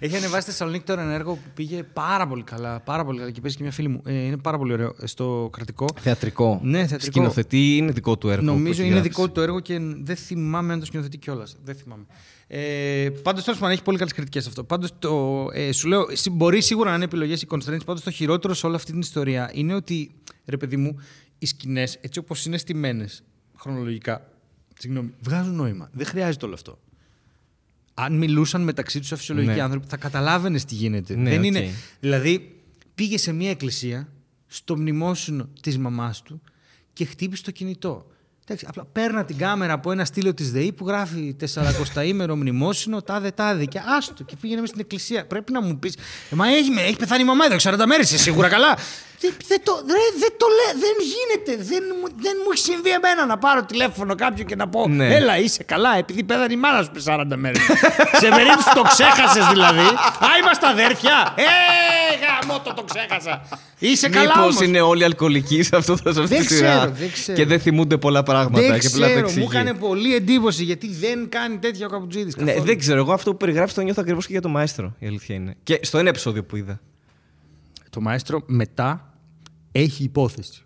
[0.00, 2.80] Έχει ανεβάσει στη Θεσσαλονίκη τώρα ένα έργο που πήγε πάρα πολύ καλά.
[2.80, 4.02] Πάρα πολύ καλά και παίζει και μια φίλη μου.
[4.04, 4.94] Ε, είναι πάρα πολύ ωραίο.
[5.00, 5.86] ε, Στο κρατικό.
[6.00, 6.60] Θεατρικό.
[6.62, 7.04] Ναι, θεατρικό.
[7.12, 8.40] Σκηνοθετεί είναι δικό του έργο.
[8.40, 9.08] που Νομίζω έχει είναι γράψει.
[9.08, 11.56] δικό του το έργο και δεν θυμάμαι αν το σκηνοθετεί κιόλας.
[11.64, 12.04] Δεν θυμάμαι.
[12.46, 14.64] Ε, Πάντως τέλος πάντων έχει πολύ καλές κριτικές αυτό.
[14.64, 15.46] Πάντως το.
[15.52, 17.84] Ε, σου λέω, συ- μπορεί σίγουρα να είναι επιλογές οι constraints.
[17.84, 20.10] Πάντως το χειρότερο σε όλη αυτή την ιστορία είναι ότι,
[20.44, 20.96] ρε παιδί μου,
[21.38, 23.06] οι σκηνές έτσι όπως είναι στημένε
[23.58, 24.26] χρονολογικά.
[24.78, 25.88] Συγγνώμη, βγάζουν νόημα.
[25.92, 26.78] Δεν χρειάζεται όλο αυτό.
[27.94, 29.62] Αν μιλούσαν μεταξύ τους φυσιολογικοί Ναι.
[29.62, 31.16] άνθρωποι, θα καταλάβαινες τι γίνεται.
[31.16, 31.44] Ναι, Δεν οκ.
[31.44, 31.70] είναι.
[32.00, 32.60] Δηλαδή,
[32.94, 34.08] πήγε σε μια εκκλησία,
[34.46, 36.42] στο μνημόσυνο της μαμάς του
[36.92, 38.06] και χτύπησε το κινητό.
[38.44, 41.36] Εντάξει, απλά παίρνει την κάμερα από ένα στύλο της ΔΕΗ που γράφει
[41.94, 43.64] 40 ημέρο μνημόσυνο, τάδε τάδε.
[43.64, 45.26] Και άστο και πήγαινε μέσα στην εκκλησία.
[45.26, 45.96] Πρέπει να μου πεις.
[46.30, 48.76] Μα έχει, έχει πεθάνει η μαμά εδώ 40 μέρες, είσαι σίγουρα καλά.
[49.22, 51.64] Δεν, δεν το, ρε, δεν το λες, δεν γίνεται.
[51.70, 55.14] Δεν, μου- δεν μου έχει συμβεί εμένα να πάρω τηλέφωνο κάποιον και να πω Ναι.
[55.14, 57.60] Έλα, είσαι καλά, επειδή πέθανε η μάνα σου πριν 40 μέρες.
[58.22, 59.78] σε περίπτωση το ξέχασες δηλαδή.
[60.26, 61.34] Α, είμαστε αδέρφια.
[61.36, 61.42] Ε,
[62.22, 63.42] γαμώ το, το ξέχασα.
[63.78, 64.66] Είσαι καλά Μήπως όμως.
[64.66, 67.38] είναι όλοι αλκοολικοί σε, αυτό, σε αυτή Δεν τη σειρά; ξέρω, δεν ξέρω.
[67.38, 68.66] Και δεν θυμούνται πολλά πράγματα.
[68.66, 69.46] Δεν και απλά τα ξέρω, μου εξηγεί.
[69.50, 72.32] έκανε πολύ εντύπωση γιατί δεν κάνει τέτοια ο Καπουτζίδη.
[72.42, 72.98] Ναι, δεν ξέρω.
[72.98, 74.94] Εγώ αυτό που περιγράφεις το νιώθω ακριβώς και για το μαέστρο.
[74.98, 75.56] Η αλήθεια είναι.
[75.62, 76.80] Και στο ένα επεισόδιο που είδα.
[77.90, 79.09] Το μαέστρο μετά
[79.72, 80.62] έχει υπόθεση.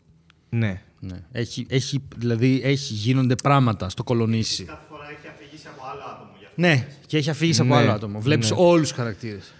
[0.48, 0.82] Ναι.
[1.00, 1.16] Ναι.
[1.32, 4.64] Έχει, έχει, δηλαδή έχει, γίνονται πράγματα στο κολονίσι.
[4.64, 6.61] Κάθε φορά έχει αφηγήσει από άλλο άτομο γι' αυτό.
[6.61, 8.20] Ναι, και έχει αφήγηση από Ναι, άλλο άτομο.
[8.20, 8.57] Βλέπεις ναι.
[8.59, 9.52] όλους τους χαρακτήρες.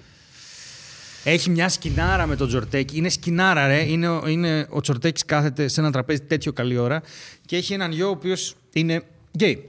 [1.25, 2.97] Έχει μια σκηνάρα με τον Τζορτέκη.
[2.97, 3.83] Είναι σκηνάρα, ρε.
[3.83, 7.03] Είναι, ο- είναι, ο Τζορτέκης κάθεται σε ένα τραπέζι τέτοιο καλή ώρα
[7.47, 9.03] και έχει έναν γιο ο οποίος είναι
[9.37, 9.69] γκέι.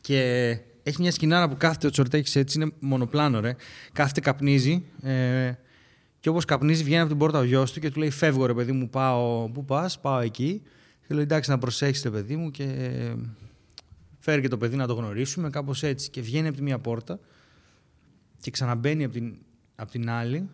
[0.00, 0.20] Και
[0.82, 3.54] έχει μια σκηνάρα που κάθεται ο Τζορτέκης έτσι, είναι μονοπλάνο, ρε.
[3.92, 4.82] Κάθεται, καπνίζει.
[5.02, 5.52] Ε,
[6.20, 8.54] και όπως καπνίζει, βγαίνει από την πόρτα ο γιος του και του λέει: Φεύγω, ρε
[8.54, 9.48] παιδί μου, πάω.
[9.48, 10.62] Πού πας, πάω εκεί.
[11.06, 13.14] Και λέει: Εντάξει, να προσέξει, ρε παιδί μου, και ε,
[14.18, 16.10] φέρει και το παιδί να το γνωρίσουμε, κάπως έτσι.
[16.10, 17.18] Και βγαίνει από τη μία πόρτα
[18.40, 19.34] και ξαναμπαίνει από την,
[19.74, 20.48] από την άλλη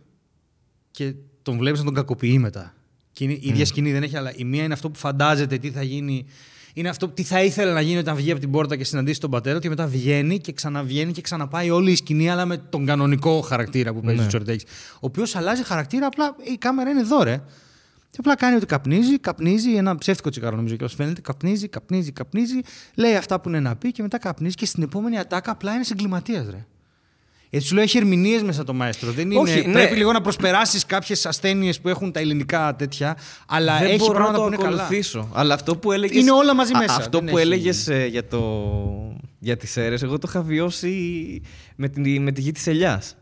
[0.91, 2.75] και τον βλέπεις να τον κακοποιεί μετά.
[3.13, 4.33] Και είναι η ίδια σκηνή, δεν έχει άλλα.
[4.37, 6.27] Η μία είναι αυτό που φαντάζεται τι θα γίνει.
[6.79, 9.21] Είναι αυτό που τι θα ήθελε να γίνει όταν βγει από την πόρτα και συναντήσει
[9.21, 12.57] τον πατέρα του και μετά βγαίνει και ξαναβγαίνει και ξαναπάει όλη η σκηνή, αλλά με
[12.57, 14.25] τον κανονικό χαρακτήρα που παίζει Ναι.
[14.25, 14.65] ο Τσορτέκη.
[14.95, 17.37] Ο οποίος αλλάζει χαρακτήρα, απλά η κάμερα είναι εδώ, ρε.
[18.11, 22.13] Και απλά κάνει ότι καπνίζει, καπνίζει, ένα ψεύτικο τσιγάρο νομίζω και όσο φαίνεται, καπνίζει, καπνίζει,
[22.13, 22.61] καπνίζει,
[22.95, 25.85] λέει αυτά που είναι να πει και μετά καπνίζει και στην επόμενη ατάκα απλά είναι
[25.93, 26.67] εγκληματίας, ρε.
[27.51, 29.13] Έτσι σου λέω, έχει ερμηνείες μέσα το μαέστρο.
[29.13, 29.73] Δεν είναι, Όχι, ναι.
[29.73, 33.17] Πρέπει λίγο να προσπεράσεις κάποιες ασθένειες που έχουν τα ελληνικά τέτοια,
[33.47, 34.83] αλλά δεν έχει μπορώ πράγματα να που το είναι καλά.
[34.83, 35.29] ακολουθήσω.
[35.33, 36.17] Αλλά αυτό που έλεγες...
[36.17, 38.43] Είναι όλα μαζί Α, μέσα, Αυτό δεν που έχει- έλεγες ε, για, το...
[39.39, 40.93] για τις αίρες, εγώ το είχα βιώσει
[41.77, 42.23] με, την...
[42.23, 43.17] με τη γη της ελιάς.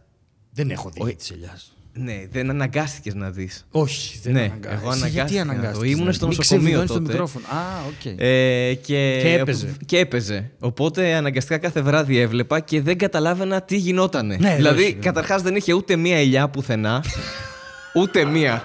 [0.50, 1.14] Δεν έχω δει Όχι.
[1.14, 1.73] της ελιάς.
[1.96, 3.66] Ναι, δεν αναγκάστηκες να δεις.
[3.70, 4.72] Όχι, δεν Ναι, αναγκάστηκα.
[4.72, 5.50] εγώ Εσύ αναγκάστηκα Γιατί να δω.
[5.50, 7.12] αναγκάστηκες Ήμουν να στο δεις; Μην νοσοκομείο ξεβιδώνεις το τότε.
[7.12, 7.44] μικρόφωνο.
[7.46, 8.04] Α, οκ.
[8.20, 9.76] Ε, και, Και έπαιζε.
[9.86, 10.50] Και έπαιζε.
[10.58, 14.36] Οπότε αναγκαστικά κάθε βράδυ έβλεπα και δεν καταλάβαινα τι γινότανε.
[14.40, 15.00] Ναι, δηλαδή, όχι, ναι.
[15.00, 17.04] καταρχάς δεν είχε ούτε μία ελιά πουθενά.
[17.94, 18.64] ούτε μία.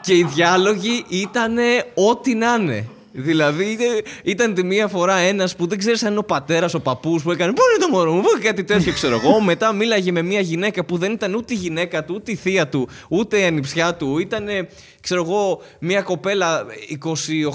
[0.00, 1.56] Και οι διάλογοι ήταν
[1.94, 2.86] ό,τι να είναι.
[3.20, 6.80] Δηλαδή είτε- ήταν τη μία φορά ένας που δεν ξέρεις αν είναι ο πατέρας, ο
[6.80, 9.40] παππούς που έκανε Πού είναι το μωρό μου, πού κάτι τέτοιο ξέρω εγώ.
[9.50, 12.68] Μετά μίλαγε με μια γυναίκα που δεν ήταν ούτε η γυναίκα του, ούτε η θεία
[12.68, 14.18] του, ούτε η ανιψιά του.
[14.18, 14.46] Ήταν,
[15.00, 16.66] ξέρω εγώ, μια κοπέλα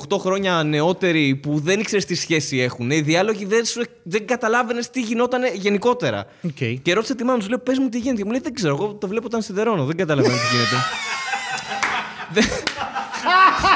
[0.09, 2.91] 28 χρόνια νεότερη που δεν ήξερες τι σχέση έχουν.
[2.91, 6.25] Οι διάλογοι δεν, σου, δεν καταλάβαινες τι γινόταν γενικότερα.
[6.41, 6.81] Οκ.
[6.81, 8.17] Και ρώτησε τη μάνα του, λέω, πες μου τι γίνεται.
[8.17, 10.75] Και μου λέει, δεν ξέρω, εγώ το βλέπω όταν σιδερώνω, δεν καταλαβαίνω τι γίνεται.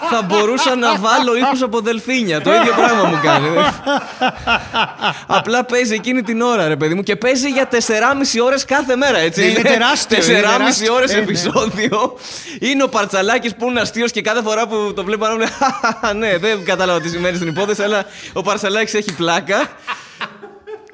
[0.00, 2.40] Δεν- θα μπορούσα να βάλω ήχους από δελφίνια.
[2.40, 3.48] Το ίδιο πράγμα μου κάνει.
[5.26, 9.18] Απλά παίζει εκείνη την ώρα, ρε παιδί μου, και παίζει για 4,5 ώρες κάθε μέρα,
[9.18, 9.40] έτσι.
[9.40, 10.94] Ναι, είναι τεράστιο, είναι 4,5 τεράστιο.
[10.94, 11.20] ώρες Ε, ναι.
[11.22, 12.16] επεισόδιο.
[12.60, 15.48] Είναι ο Παρτσαλάκης που είναι αστείος και κάθε φορά που το βλέπω να μου λέει
[15.58, 19.68] «Χαχαχα, Ναι, δεν κατάλαβα τι σημαίνει στην υπόθεση, αλλά ο Παρτσαλάκης έχει πλάκα.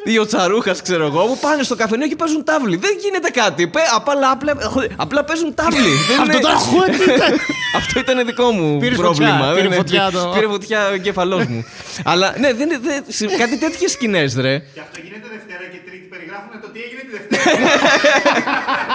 [0.05, 2.77] Ή ο Τσαρούχας, ξέρω εγώ, που πάνε στο καφενείο και παίζουν τάβλη.
[2.77, 3.67] Δεν γίνεται κάτι.
[3.67, 4.53] Πε- απλά, απλά,
[4.97, 5.89] απλά παίζουν τάβλη.
[6.09, 7.33] Δεν Αυτό είναι- το ακούω, τι ήταν.
[7.77, 9.33] Αυτό ήταν δικό μου Πήρες πρόβλημα.
[9.37, 11.65] φωτιά, πήρε Δεν- φωτιά το- Πήρε φωτιά ο εγκέφαλός μου.
[12.11, 14.59] Αλλά ναι, δεν, δεν, σε- κάτι τέτοιες σκηνές, ρε.
[14.59, 16.07] Και αυτό γίνεται Δευτέρα και Τρίτη.
[16.15, 17.57] Περιγράφουν το τι έγινε τη Δευτέρα.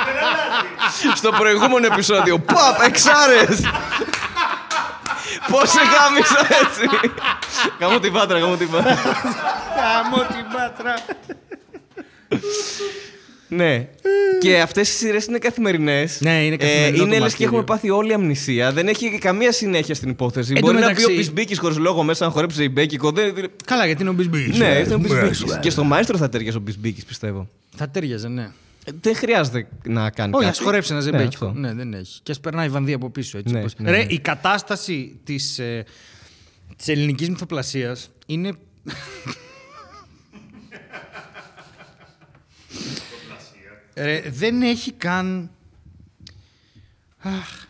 [0.08, 1.16] Δεν αλλάζει.
[1.22, 2.40] Στο προηγούμενο επεισόδιο.
[2.40, 3.60] Παπ, εξάρες!
[5.52, 7.10] Πώ σε γάμισα έτσι.
[7.80, 8.94] Γαμώ την πάτρα, γαμώ την πάτρα.
[8.94, 10.94] Γαμώ την πάτρα.
[13.50, 13.88] Ναι.
[14.40, 16.18] Και αυτές οι σειρές είναι καθημερινές.
[16.22, 17.46] Ναι, είναι καθημερινό το είναι λες και μαρτύριο.
[17.48, 18.72] έχουμε πάθει όλη αμνησία.
[18.72, 20.50] Δεν έχει καμία συνέχεια στην υπόθεση.
[20.56, 23.12] Εν τω Μπορεί να μεταξύ- μπει ο Μπισμπίκης χωρίς λόγο μέσα να χορέψει η Μπέκικο.
[23.12, 23.34] Δεν...
[23.66, 24.58] Καλά, γιατί είναι ο Μπισμπίκης.
[24.58, 25.44] Ναι, Ε, ήταν ο Μπισμπίκης.
[25.44, 25.60] ναι.
[25.60, 27.50] Και στο μαέστρο θα ταιριάζει ο Μπισμπίκης, πιστεύω.
[27.78, 28.50] Θα τέριαζε, ναι.
[28.90, 30.64] Ε, Δεν χρειάζεται να κάνει Όχι, α κάτι.
[30.64, 31.46] χορέψει ένα Ναι, ζεμπέκικο.
[31.46, 31.60] αυτό.
[31.60, 32.20] Ναι, δεν έχει.
[32.24, 33.38] Και ας περνάει η βανδία από πίσω.
[33.38, 34.14] Έτσι, Ναι, όπως- ναι, Ρε, ναι.
[34.14, 35.86] η κατάσταση της ε,
[36.76, 38.54] της ελληνικής μυθοπλασίας είναι.
[43.96, 45.50] Ρε, δεν έχει καν.
[47.18, 47.67] Αχ.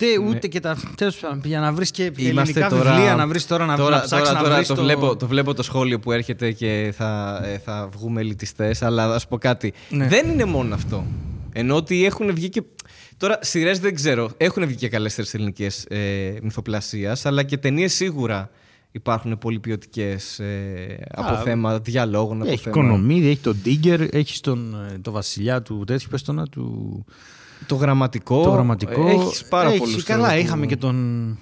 [0.00, 0.76] Τε, ούτε και τα.
[0.94, 2.22] Τέλος πάντων, για να βρεις και Ναι.
[2.22, 4.68] Είμαστε ελληνικά τώρα, βιβλία, να βρεις τώρα, να, τώρα, να ψάξεις τώρα, να τώρα βρεις
[4.68, 9.14] το, βλέπω, το βλέπω το σχόλιο που έρχεται και θα, ε, θα βγούμε ελιτιστές, αλλά
[9.14, 9.72] ας πω κάτι.
[9.90, 10.06] Ναι.
[10.06, 11.04] Δεν είναι μόνο αυτό.
[11.52, 12.62] Ενώ ότι έχουν βγει και.
[13.16, 14.30] Τώρα, σειρές δεν ξέρω.
[14.36, 18.50] Έχουν βγει και καλέστερες ελληνικές ε, μυθοπλασίας, αλλά και ταινίες σίγουρα
[18.90, 22.42] υπάρχουν πολύ ποιοτικές ε, από Α, θέμα διαλόγων.
[22.42, 22.76] Από Έχει θέμα...
[22.76, 27.04] οικονομίδη, έχει τον Ντίγκερ, έχει τον ε, το βασιλιά του τέτοιου, πες το να του...
[27.66, 28.42] Το γραμματικό.
[28.42, 29.08] το γραμματικό.
[29.08, 30.04] Έχεις πάρα Έχεις, πολλούς.
[30.04, 31.38] Καλά, είχαμε και τον,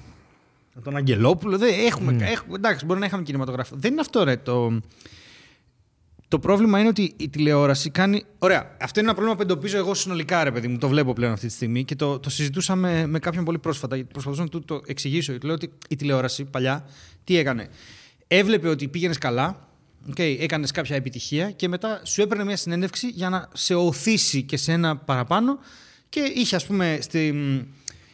[0.82, 1.58] τον Αγγελόπουλο.
[1.58, 3.76] Δεν, έχουμε, έχουμε, εντάξει, μπορεί να είχαμε κινηματογράφο.
[3.78, 4.36] Δεν είναι αυτό, ρε.
[4.36, 4.80] Το,
[6.28, 8.22] το πρόβλημα είναι ότι η τηλεόραση κάνει.
[8.38, 10.78] Ωραία, αυτό είναι ένα πρόβλημα που εντοπίζω εγώ συνολικά, ρε παιδί μου.
[10.78, 13.94] Το βλέπω πλέον αυτή τη στιγμή και το, το συζητούσαμε με κάποιον πολύ πρόσφατα.
[13.96, 15.30] γιατί Προσπαθούσα να του το εξηγήσω.
[15.30, 16.84] Γιατί λέω ότι η τηλεόραση παλιά
[17.24, 17.68] τι έκανε.
[18.26, 19.68] Έβλεπε ότι πήγαινες καλά,
[20.10, 24.56] okay, έκανες κάποια επιτυχία και μετά σου έπαιρνε μια συνέντευξη για να σε οθήσει και
[24.56, 25.58] σε ένα παραπάνω
[26.08, 27.34] και είχε, ας πούμε, στη,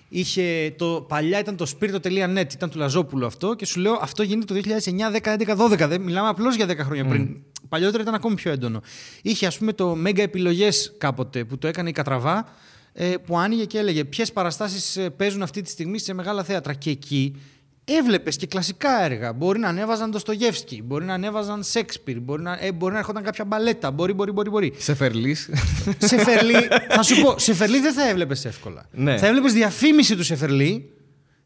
[0.09, 4.55] Είχε το, παλιά ήταν το spirito.net, ήταν του Λαζόπουλου αυτό και σου λέω αυτό γίνεται
[4.55, 5.89] το 2009, 10, 11, 12.
[5.89, 7.37] Δεν, μιλάμε απλώς για 10 χρόνια πριν.
[7.69, 8.83] Παλιότερα ήταν ακόμη πιο έντονο.
[9.23, 12.49] Είχε ας πούμε το Mega Επιλογές κάποτε που το έκανε η Κατραβά
[12.93, 16.75] ε, που άνοιγε και έλεγε ποιες παραστάσεις παίζουν αυτή τη στιγμή σε μεγάλα θέατρα.
[16.75, 17.37] Και εκεί
[17.85, 19.33] Έβλεπες και κλασικά έργα.
[19.33, 23.23] Μπορεί να ανέβαζαν το Στογεύσκι, μπορεί να ανέβαζαν Σέξπιρ, μπορεί να, ε, μπορεί να έρχονταν
[23.23, 23.91] κάποια μπαλέτα.
[23.91, 24.51] Μπορεί, μπορεί, μπορεί.
[24.51, 24.73] μπορεί.
[24.79, 25.51] Σε φερλής.
[25.99, 28.87] Σεφερλί, θα σου πω, Σεφερλί δεν θα έβλεπες εύκολα.
[28.91, 29.19] Ναι.
[29.19, 30.93] Θα έβλεπες διαφήμιση του Σεφερλί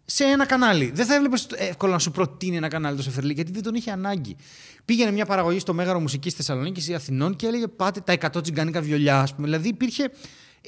[0.05, 0.91] σε ένα κανάλι.
[0.95, 3.91] Δεν θα έβλεπες εύκολα να σου προτείνει ένα κανάλι το Σεφερλί, γιατί δεν τον είχε
[3.91, 4.37] ανάγκη.
[4.85, 8.81] Πήγαινε μια παραγωγή στο Μέγαρο Μουσικής Θεσσαλονίκης ή Αθηνών και έλεγε Πάτε τα 100 τσιγκάνικα
[8.81, 9.47] βιολιά, ας πούμε.
[9.47, 10.11] Δηλαδή υπήρχε,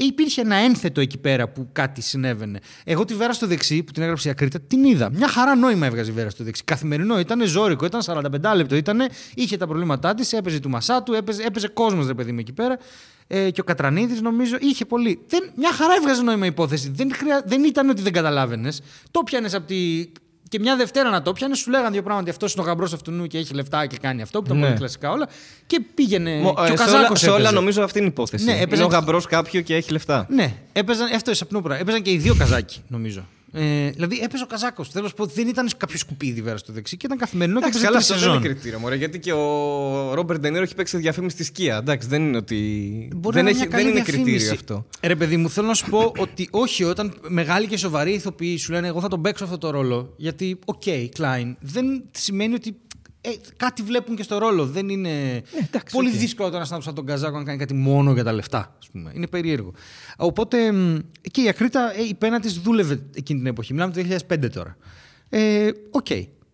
[0.05, 2.59] υπήρχε ένα ένθετο εκεί πέρα που κάτι συνέβαινε.
[2.85, 5.11] Εγώ τη Βέρα στο δεξί, που την έγραψε η Ακρίτα, την είδα.
[5.13, 6.65] Μια χαρά νόημα έβγαζε η Βέρα στο δεξί.
[6.65, 11.43] Καθημερινό ήταν ζώρικο, ήταν 45 λεπτό, ήτανε, είχε τα προβλήματά της, έπαιζε του Μασάτου, έπαιζε,
[11.43, 12.79] έπαιζε κόσμος ρε παιδί μου εκεί πέρα.
[13.27, 15.25] Ε, και ο Κατρανίδης νομίζω είχε πολύ.
[15.27, 16.91] Δεν, μια χαρά έβγαζε νόημα η υπόθεση.
[16.95, 18.81] Δεν, χρειά, δεν ήταν ότι δεν καταλάβαινες.
[19.11, 20.13] Το πιανε από τη.
[20.51, 22.31] Και μια Δευτέρα να το πιανε, σου λέγανε δύο πράγματα.
[22.31, 24.61] Αυτός είναι ο γαμπρός αυτού νου και έχει λεφτά και κάνει αυτό, που τα Ναι.
[24.67, 25.29] πολύ κλασικά όλα.
[25.67, 26.35] Και πήγαινε.
[26.41, 27.55] Μο- και ο ε, σε, όλα, Καζάκος σε όλα έπαιζε.
[27.55, 28.45] νομίζω αυτή είναι η υπόθεση.
[28.45, 30.27] Ναι, είναι έπαιζε ο και- γαμπρός κάποιου και έχει λεφτά.
[30.31, 31.79] Ναι, έπαιζαν, αυτό σαπνόπρα.
[31.79, 33.27] Έπαιζαν και οι δύο καζάκι, νομίζω.
[33.53, 34.89] Ε, δηλαδή έπαιζε ο Καζάκος.
[34.89, 37.59] Θέλω να σου πω ότι δεν ήταν κάποιο σκουπίδι βέρα στο δεξί και ήταν καθημερινό
[37.59, 38.55] Εντάξει, και καλά, έπαιζε αυτό τρεις δεν είναι σεζόν.
[38.61, 38.79] κριτήριο.
[38.79, 41.77] Μωρέ, γιατί και ο Ρόμπερτ Ντενίρο έχει παίξει διαφήμιση της Kia.
[41.77, 42.57] Εντάξει, δεν είναι ότι.
[43.17, 44.25] Μπορεί δεν, να έχει, μια δεν καλή είναι διαφήμιση.
[44.33, 44.87] κριτήριο αυτό.
[45.01, 48.57] Ε, Ρε παιδί μου, θέλω να σου πω ότι όχι, όταν μεγάλοι και σοβαροί ηθοποιοί
[48.57, 50.15] σου λένε Εγώ θα τον παίξω αυτό το ρόλο.
[50.17, 50.83] Γιατί, οκ,
[51.19, 52.77] Klein, δεν σημαίνει ότι
[53.21, 54.67] ε, κάτι βλέπουν και στο ρόλο.
[54.67, 55.43] Δεν είναι.
[55.93, 56.15] πολύ οκ.
[56.15, 58.77] δύσκολο τώρα να σαν τον Καζάκο να κάνει κάτι μόνο για τα λεφτά.
[58.79, 59.13] Ας πούμε.
[59.15, 59.73] Είναι περίεργο.
[60.17, 60.99] Οπότε μ,
[61.31, 63.73] και η Ακρίτα, ε, η πένα της δούλευε εκείνη την εποχή.
[63.73, 64.77] Μιλάμε το 2005 τώρα.
[65.29, 66.07] Ε, Οκ.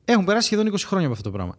[0.05, 1.57] Έχουν περάσει σχεδόν 20 χρόνια από αυτό το πράγμα.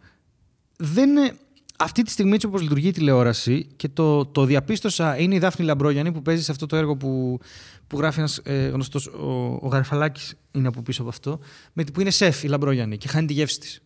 [0.76, 1.32] Δεν, ε,
[1.78, 5.64] αυτή τη στιγμή έτσι όπως λειτουργεί η τηλεόραση και το, το διαπίστωσα είναι η Δάφνη
[5.64, 7.38] Λαμπρόγιανη που παίζει σε αυτό το έργο που,
[7.86, 11.38] που γράφει ένας ε, γνωστός, ο, ο Γαρφαλάκης είναι από πίσω από αυτό,
[11.72, 13.82] με, που είναι σεφ η Λαμπρόγιανη και χάνει τη γεύση της.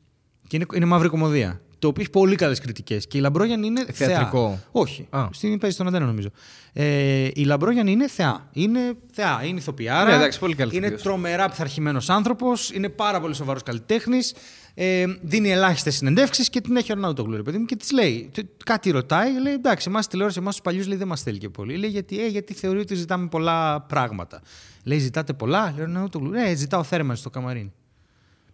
[0.53, 1.61] Και είναι, είναι μαύρη κωμωδία.
[1.79, 3.07] Το οποίο έχει πολύ καλές κριτικές.
[3.07, 4.49] Και η Λαμπρόγιανη είναι Θεατρικό.
[4.49, 4.69] θεά.
[4.73, 5.07] Όχι.
[5.11, 5.27] Α.
[5.33, 6.29] Στην παίζει στον Αντένα, νομίζω.
[6.73, 8.49] Ε, η Λαμπρόγιανη είναι θεά.
[8.53, 8.81] Είναι
[9.13, 9.41] θεά.
[9.45, 10.09] Είναι ηθοποιάρα.
[10.11, 11.03] Ναι, εντάξει, πολύ καλή Είναι ηθοποιός.
[11.03, 12.71] τρομερά πειθαρχημένος άνθρωπος.
[12.71, 14.35] Είναι πάρα πολύ σοβαρός καλλιτέχνης.
[14.75, 18.31] Ε, δίνει ελάχιστες συνεντεύξεις και την έχει ο Αρναούτογλου, ρε παιδί μου, και της λέει.
[18.35, 21.77] τε- Κάτι ρωτάει, λέει: Εντάξει, εμάς τηλεόραση, εμάς τους παλιούς δεν μας θέλει και πολύ.
[21.77, 24.41] Λέει: Γιατί, ε, γιατί θεωρεί ότι ζητάμε πολλά πράγματα.
[24.85, 26.31] Λέει: Ζητάτε πολλά, λέει ο Αρναούτογλου.
[26.31, 27.73] Ναι, ζητάω θέρμανση στο καμαρίνι.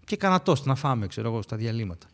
[0.09, 2.07] Και κανένα τόστ να φάμε, ξέρω εγώ, στα διαλύματα.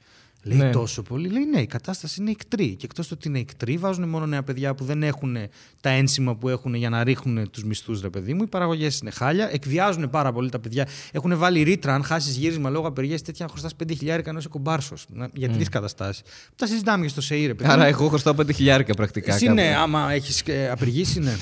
[0.46, 0.70] Λέει Ναι.
[0.70, 1.28] τόσο πολύ.
[1.28, 2.68] Λέει ναι, η κατάσταση είναι ικτρή.
[2.74, 5.36] Και εκτός του ότι είναι ικτρή, βάζουν μόνο νέα παιδιά που δεν έχουν
[5.80, 8.42] τα ένσημα που έχουν για να ρίχνουν τους μισθούς, ρε παιδί μου.
[8.42, 9.48] Οι παραγωγές είναι χάλια.
[9.52, 10.88] Εκβιάζουν πάρα πολύ τα παιδιά.
[11.12, 15.06] Έχουν βάλει ρήτρα, αν χάσεις γύρισμα λόγω απεργίας τέτοια, χρωστάς 5 χιλιάρικα ενώ είσαι κομπάρσος.
[15.34, 16.22] Για τρεις καταστάσεις.
[16.56, 17.70] Τα συζητάμε και στο ΣΕΗ, ρε παιδί.
[17.70, 17.88] Άρα μου.
[17.88, 19.34] εγώ χρωστάω 5 χιλιάρικα πρακτικά.
[19.34, 19.56] Εσύ κάπου.
[19.56, 21.36] ναι, άμα έχεις απεργήσεις, ναι.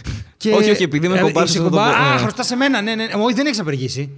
[0.56, 2.20] Όχι, όχι, επειδή είμαι Ε, κομπάρσος, είσαι θα το κομπά- πω, Α, ναι.
[2.20, 3.04] χρωστάς σε μένα, ναι, ναι.
[3.06, 3.12] ναι.
[3.22, 4.10] Όχι, δεν έχεις απεργήσει.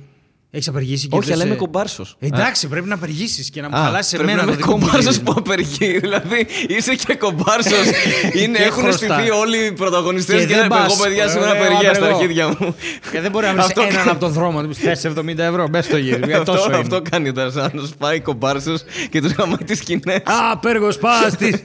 [0.57, 2.07] Έχεις απεργήσει και Όχι, δεν αλλά σε- είμαι κομπάρσο.
[2.21, 4.77] Εντάξει, πρέπει να απεργήσεις και να μου Α, χαλάσεις πρέπει εμένα να το είμαι δικό
[4.79, 5.33] μου κομπάρσος γύρισμα.
[5.33, 5.99] που απεργεί.
[6.05, 7.73] Δηλαδή είσαι και κομπάρσος.
[8.33, 9.15] Και Έχουν χρωστά.
[9.15, 10.93] στηθεί όλοι οι πρωταγωνιστές Και και, δεν δεν πας.
[10.93, 12.17] εγώ παιδιά σήμερα Ωραία, απεργία στα απεργώ.
[12.21, 12.75] αρχίδια μου.
[13.11, 14.63] Και δεν μπορεί να βρεις Αυτό έναν κάνει- από τον δρόμο.
[14.63, 16.27] Τους πει θες 70 ευρώ, μπες στο γύρισμα.
[16.27, 16.77] Γιατί Αυτό, τόσο είναι.
[16.77, 17.83] αυτό κάνει ο Ταρζάνο.
[17.99, 20.17] Πάει κομπάρσος και τους γαμάει τις σκηνές.
[20.25, 21.65] Α, πέργο πάστη.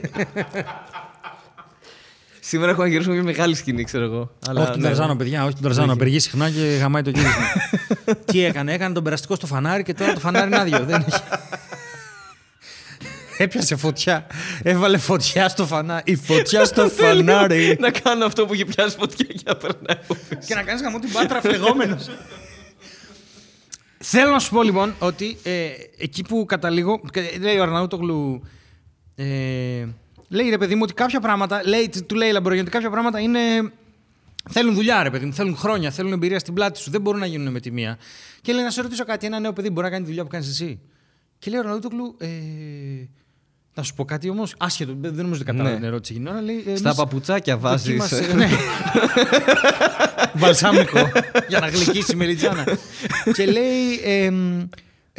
[2.50, 4.30] Σήμερα έχω να γυρίσουμε μια μεγάλη σκηνή, ξέρω εγώ.
[4.48, 4.86] Αλλά, Όχι τον ναι.
[4.86, 5.92] Ταρζάνο, παιδιά, όχι τον Ταρζάνο.
[5.92, 7.46] Απεργεί συχνά και γαμάει το γύρισμα.
[8.32, 10.84] Τι έκανε, έκανε τον περαστικό στο φανάρι και τώρα το φανάρι είναι άδειο.
[10.84, 11.20] Δεν έχει.
[13.42, 14.26] Έπιασε φωτιά.
[14.62, 16.02] Έβαλε φωτιά στο φανάρι.
[16.06, 17.76] Η φωτιά στο Θέλει φανάρι.
[17.80, 20.40] Να κάνω αυτό που έχει πιάσει φωτιά και να περνάει από πίσω.
[20.46, 22.10] και να κάνεις γαμό την πάτρα φλεγόμενος.
[24.12, 27.00] Θέλω να σου πω λοιπόν ότι ε, εκεί που καταλήγω.
[27.12, 28.42] και Λέει ο Αρναούτογλου.
[29.14, 29.24] Ε,
[30.30, 31.62] λέει ρε παιδί μου ότι κάποια πράγματα.
[31.66, 33.38] Λέει, του λέει η Λαμπρογιάννη ότι κάποια πράγματα είναι.
[34.50, 35.32] Θέλουν δουλειά, ρε παιδί μου.
[35.32, 36.90] Θέλουν χρόνια, θέλουν εμπειρία στην πλάτη σου.
[36.90, 37.98] Δεν μπορούν να γίνουν με τη μία.
[38.40, 39.26] Και λέει να σε ρωτήσω κάτι.
[39.26, 40.80] Ένα νέο παιδί μπορεί να κάνει τη δουλειά που κάνεις εσύ;
[41.38, 42.16] Και λέει ο Αρναούτογλου.
[42.18, 42.26] Ε,
[43.74, 44.54] να σου πω κάτι όμως.
[44.58, 45.76] Άσχετο, δεν νομίζω ότι κατάλαβε Ναι.
[45.80, 46.44] την ερώτηση εκείνη την ώρα.
[46.44, 47.86] Λέει, Στα εμείς- παπουτσάκια βάζεις.
[47.86, 48.48] Δοκίμασε- ναι.
[50.34, 51.10] Βαλσάμικο
[51.48, 52.64] για να γλυκίσει η μελιτζάνα.
[53.36, 54.00] και λέει.
[54.04, 54.32] Ε,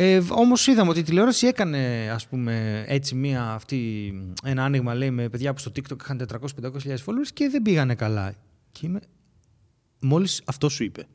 [0.04, 5.12] ε, Όμως είδαμε ότι η τηλεόραση έκανε ας πούμε, έτσι μία, αυτή, ένα άνοιγμα λέει,
[5.12, 8.34] με παιδιά που στο TikTok είχαν 400-500 followers και δεν πήγανε καλά.
[8.72, 9.00] Και είμαι.
[10.00, 11.08] Μόλις αυτό σου είπε.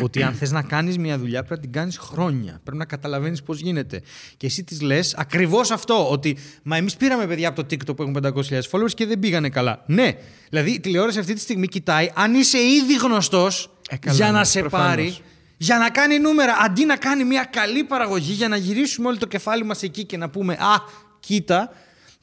[0.00, 2.60] ότι αν θες να κάνεις μια δουλειά πρέπει να την κάνεις χρόνια.
[2.62, 4.02] Πρέπει να καταλαβαίνεις πώς γίνεται.
[4.36, 6.10] Και εσύ της λες ακριβώς αυτό.
[6.10, 9.48] Ότι μα εμείς πήραμε παιδιά από το TikTok που έχουν 500.000 followers και δεν πήγανε
[9.48, 9.82] καλά.
[9.86, 10.12] Ναι.
[10.48, 14.38] Δηλαδή η τηλεόραση αυτή τη στιγμή κοιτάει αν είσαι ήδη γνωστός Ε, καλά, για να
[14.38, 14.86] ναι, σε προφανώς.
[14.86, 15.16] πάρει.
[15.60, 19.26] Για να κάνει νούμερα, αντί να κάνει μια καλή παραγωγή, για να γυρίσουμε όλο το
[19.26, 20.74] κεφάλι μας εκεί και να πούμε Α,
[21.20, 21.72] κοίτα.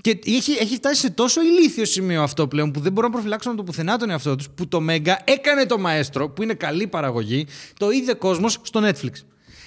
[0.02, 3.52] Και έχει, έχει φτάσει σε τόσο ηλίθιο σημείο αυτό πλέον που δεν μπορούν να προφυλάξουν
[3.52, 4.50] από το πουθενά τον εαυτό τους.
[4.50, 9.12] Που το Μέγκα έκανε το μαέστρο, που είναι καλή παραγωγή, το είδε κόσμος στο Netflix.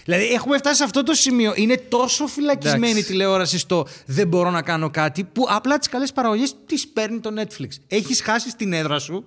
[0.04, 1.52] Δηλαδή έχουμε φτάσει σε αυτό το σημείο.
[1.56, 3.08] Είναι τόσο φυλακισμένη η Εντάξει.
[3.08, 7.30] τηλεόραση στο δεν μπορώ να κάνω κάτι, που απλά τις καλές παραγωγές τις παίρνει το
[7.36, 7.68] Netflix.
[7.86, 9.24] Έχεις χάσει την έδρα σου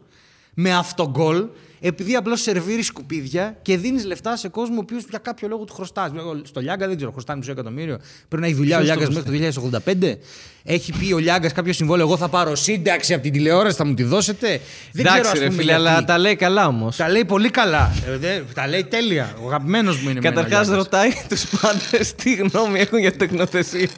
[0.54, 1.48] με αυτογκολ
[1.84, 5.73] επειδή απλώς σερβίρεις σκουπίδια και δίνεις λεφτά σε κόσμο ο οποίος για κάποιο λόγο του
[5.73, 6.11] χρωστάς.
[6.43, 7.97] Στο Λιάγκα δεν ξέρω, χρωστάει μισό εκατομμύριο.
[8.27, 9.82] Πρέπει να έχει δουλειά ο Ποιος το Λιάγκας μέχρι το
[10.13, 10.17] 2085.
[10.63, 12.05] Έχει πει ο Λιάγκας κάποιο συμβόλαιο.
[12.07, 14.47] Εγώ θα πάρω σύνταξη από την τηλεόραση, θα μου τη δώσετε.
[14.91, 15.88] Δεν Εντάξει, ξέρω, ας ρε πούμε, φίλε, γιατί.
[15.88, 16.95] αλλά τα λέει καλά όμως.
[16.95, 17.91] Τα λέει πολύ καλά.
[18.07, 19.36] Ε, δε- τα λέει τέλεια.
[19.43, 20.19] Ο αγαπημένος μου είναι.
[20.19, 20.84] εμένα ο Καταρχάς, Λιάγκας.
[20.86, 23.89] ρωτάει τους πάντες τι γνώμη έχουν για τεκνοθεσία.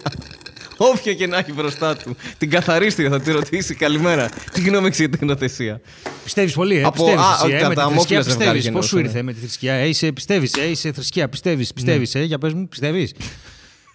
[0.94, 2.16] Όποιο και να έχει μπροστά του.
[2.38, 4.30] Την καθαρίστρια θα τη ρωτήσει καλημέρα.
[4.54, 5.82] Τι γνώμη έχεις για τεκνοθεσία.
[6.24, 6.84] Πιστεύεις πολύ, ε.
[6.84, 8.76] Από- πιστεύεις α, εσύ, όχι, ε, κατά με τη αμόφυλα θρησκεία ζευγάρια πιστεύεις.
[8.80, 12.16] Πώς σου εννοούσα, ήρθε με τη θρησκεία, ε, είσαι, πιστεύεις, ε, είσαι θρησκεία, πιστεύεις, πιστεύεις,
[12.16, 13.14] ε, για πες μου, πιστεύεις.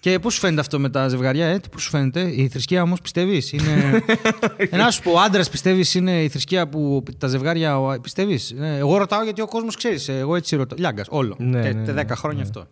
[0.00, 3.00] Και πώς σου φαίνεται αυτό με τα ζευγαριά, ε, πώς σου φαίνεται, η θρησκεία όμως
[3.00, 4.04] πιστεύεις, είναι...
[4.70, 8.50] ε, να σου πω, ο άντρας πιστεύεις είναι η θρησκεία που τα ζευγάρια ο- πιστεύεις.
[8.60, 10.78] Ε, εγώ ρωτάω γιατί ο κόσμος ξέρεις, ε, εγώ έτσι ρωτάω.
[10.78, 11.36] Λιάγκας, όλο.
[11.38, 12.66] Ναι, και ναι, τε ναι, 10 χρόνια αυτό.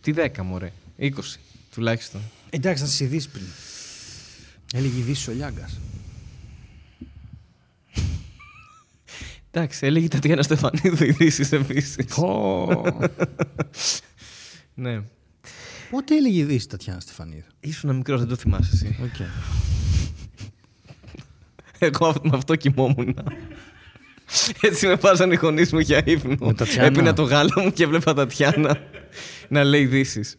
[0.00, 0.72] Τι 10, μωρέ.
[0.98, 1.08] 20
[1.74, 2.20] τουλάχιστον.
[2.54, 3.44] Εντάξει, θα σε ειδήσει πριν.
[4.74, 5.78] Έλεγε ειδήσεις ο Λιάγκας.
[9.50, 11.96] Εντάξει, έλεγε η Τατιάνα Στεφανίδου ειδήσεις επίσης.
[14.74, 15.02] ναι.
[15.90, 18.96] Πότε έλεγε ειδήσεις η Τατιάνα Στεφανίδου; Ήσουν μικρό, δεν το θυμάσαι εσύ.
[19.02, 19.26] Okay.
[21.78, 23.16] Εγώ αυ- με αυτό κοιμόμουν.
[24.60, 26.46] Έτσι με βάζαν οι γονείς μου για ύπνο.
[26.46, 26.86] Με Τατιάνα.
[26.86, 28.78] Έπινα το γάλα μου και έβλεπα Τατιάνα
[29.48, 30.36] να λέει ειδήσεις.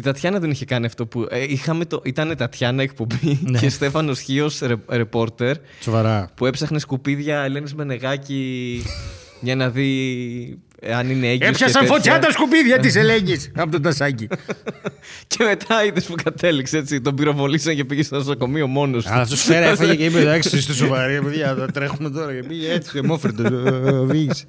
[0.00, 1.26] Η Τατιάνα δεν είχε κάνει αυτό που.
[1.30, 3.58] Ε, είχαμε το, ήταν Τατιάνα εκπομπή Ναι.
[3.58, 4.50] και Στέφανο Χίο
[4.88, 6.30] ρεπόρτερ Σοβαρά.
[6.34, 8.82] που έψαχνε σκουπίδια Ελένη Μενεγάκη
[9.40, 11.96] για να δει ε, αν είναι έγκυος και Έπιασαν τέτοια.
[11.96, 14.28] φωτιά τα σκουπίδια τη Ελένη από τον Τασάκι.
[15.26, 17.00] Και μετά είδε που κατέληξε έτσι.
[17.00, 19.04] Τον πυροβολήσαν και πήγε στο νοσοκομείο μόνο του.
[19.08, 22.34] Αλλά αυτό σφαίρα έφαγε και είπε: Εντάξει, είστε σοβαροί, παιδιά, θα τρέχουμε τώρα.
[22.34, 23.42] Και πήγε έτσι, εμόφερτο,
[24.00, 24.44] οδήγησε.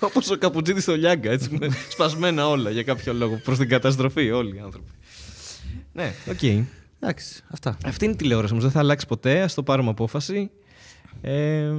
[0.00, 1.30] Όπως ο Καπουτσίτης στο Λιάγκα.
[1.30, 3.40] Έτσι, με σπασμένα όλα για κάποιο λόγο.
[3.44, 4.90] Προς την καταστροφή, όλοι οι άνθρωποι.
[5.92, 6.42] Ναι, οκ.
[7.00, 7.76] Εντάξει, αυτά.
[7.84, 8.64] Αυτή είναι η τηλεόραση όμως.
[8.64, 9.42] Δεν θα αλλάξει ποτέ.
[9.42, 10.50] Α το πάρουμε απόφαση.
[11.20, 11.72] Ε,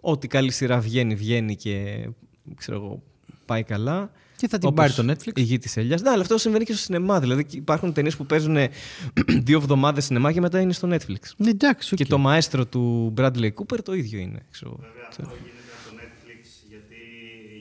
[0.00, 2.08] ό,τι καλή σειρά βγαίνει, βγαίνει και
[2.56, 3.02] ξέρω εγώ,
[3.44, 4.10] πάει καλά.
[4.36, 5.38] Και θα την Όπως πάρει το Netflix.
[5.38, 6.02] Η γη της Ελιάς.
[6.02, 7.20] Ναι, αλλά αυτό συμβαίνει και στο σινεμά.
[7.20, 8.56] Δηλαδή υπάρχουν ταινίες που παίζουν
[9.46, 11.22] δύο εβδομάδες σινεμά και μετά είναι στο Netflix.
[11.36, 14.40] Ναι, εντάξει, Και το μαέστρο του Bradley Cooper το ίδιο είναι.
[14.50, 14.76] Ξέρω.
[14.80, 17.00] Βέβαια αυτό γίνεται από το Netflix γιατί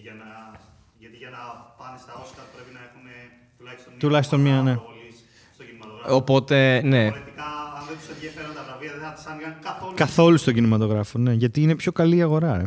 [0.01, 0.59] για να,
[0.99, 1.41] γιατί για να
[1.79, 3.05] πάνε στα Oscar πρέπει να έχουν
[3.99, 4.79] τουλάχιστον μία, Τουλάχιστον μία, ναι.
[4.79, 5.15] προβολής
[5.53, 6.15] στο κινηματογράφο.
[6.15, 7.01] Οπότε, ναι.
[7.01, 7.43] Διαφορετικά,
[7.77, 9.93] αν δεν τους ενδιαφέραν τα βραβεία, δεν θα τις άνοιγαν καθόλου.
[9.95, 11.33] Καθόλου στον κινηματογράφο, ναι.
[11.33, 12.65] Γιατί είναι πιο καλή η αγορά, ρε.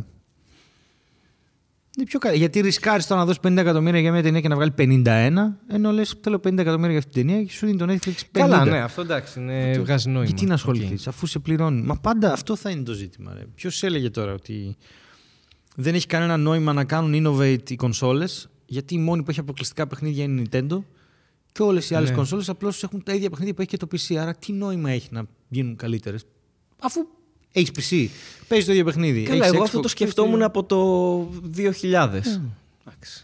[1.96, 2.36] Είναι πιο καλή.
[2.36, 5.32] Γιατί ρισκάρεις τώρα να δώσεις 50 εκατομμύρια για μια ταινία και να βγάλει 51,
[5.68, 8.12] ενώ λες θέλω 50 εκατομμύρια για αυτή την ταινία και σου δίνει το Netflix 50.
[8.30, 10.24] Καλά, ναι, αυτό εντάξει, είναι, βγάζει νόημα.
[10.24, 11.08] Γιατί να ασχοληθείς, Οκ.
[11.08, 11.82] αφού σε πληρώνει.
[11.82, 13.32] Μα πάντα αυτό θα είναι το ζήτημα.
[13.54, 14.76] Ποιος έλεγε τώρα ότι
[15.76, 19.86] δεν έχει κανένα νόημα να κάνουν innovate οι κονσόλες, γιατί η μόνη που έχει αποκλειστικά
[19.86, 20.78] παιχνίδια είναι η Nintendo
[21.52, 22.16] και όλες οι άλλες Ναι.
[22.16, 24.14] κονσόλες απλώς έχουν τα ίδια παιχνίδια που έχει και το PC.
[24.14, 26.24] Άρα τι νόημα έχει να γίνουν καλύτερες,
[26.80, 27.06] αφού
[27.52, 28.08] έχεις PC,
[28.48, 29.22] παίζεις το ίδιο παιχνίδι.
[29.22, 30.46] Καλά, έχεις εγώ Xbox, αυτό το παίζεις σκεφτόμουν ίδιο.
[30.46, 30.78] από το
[31.50, 32.16] 2000.
[32.16, 32.40] Εντάξει.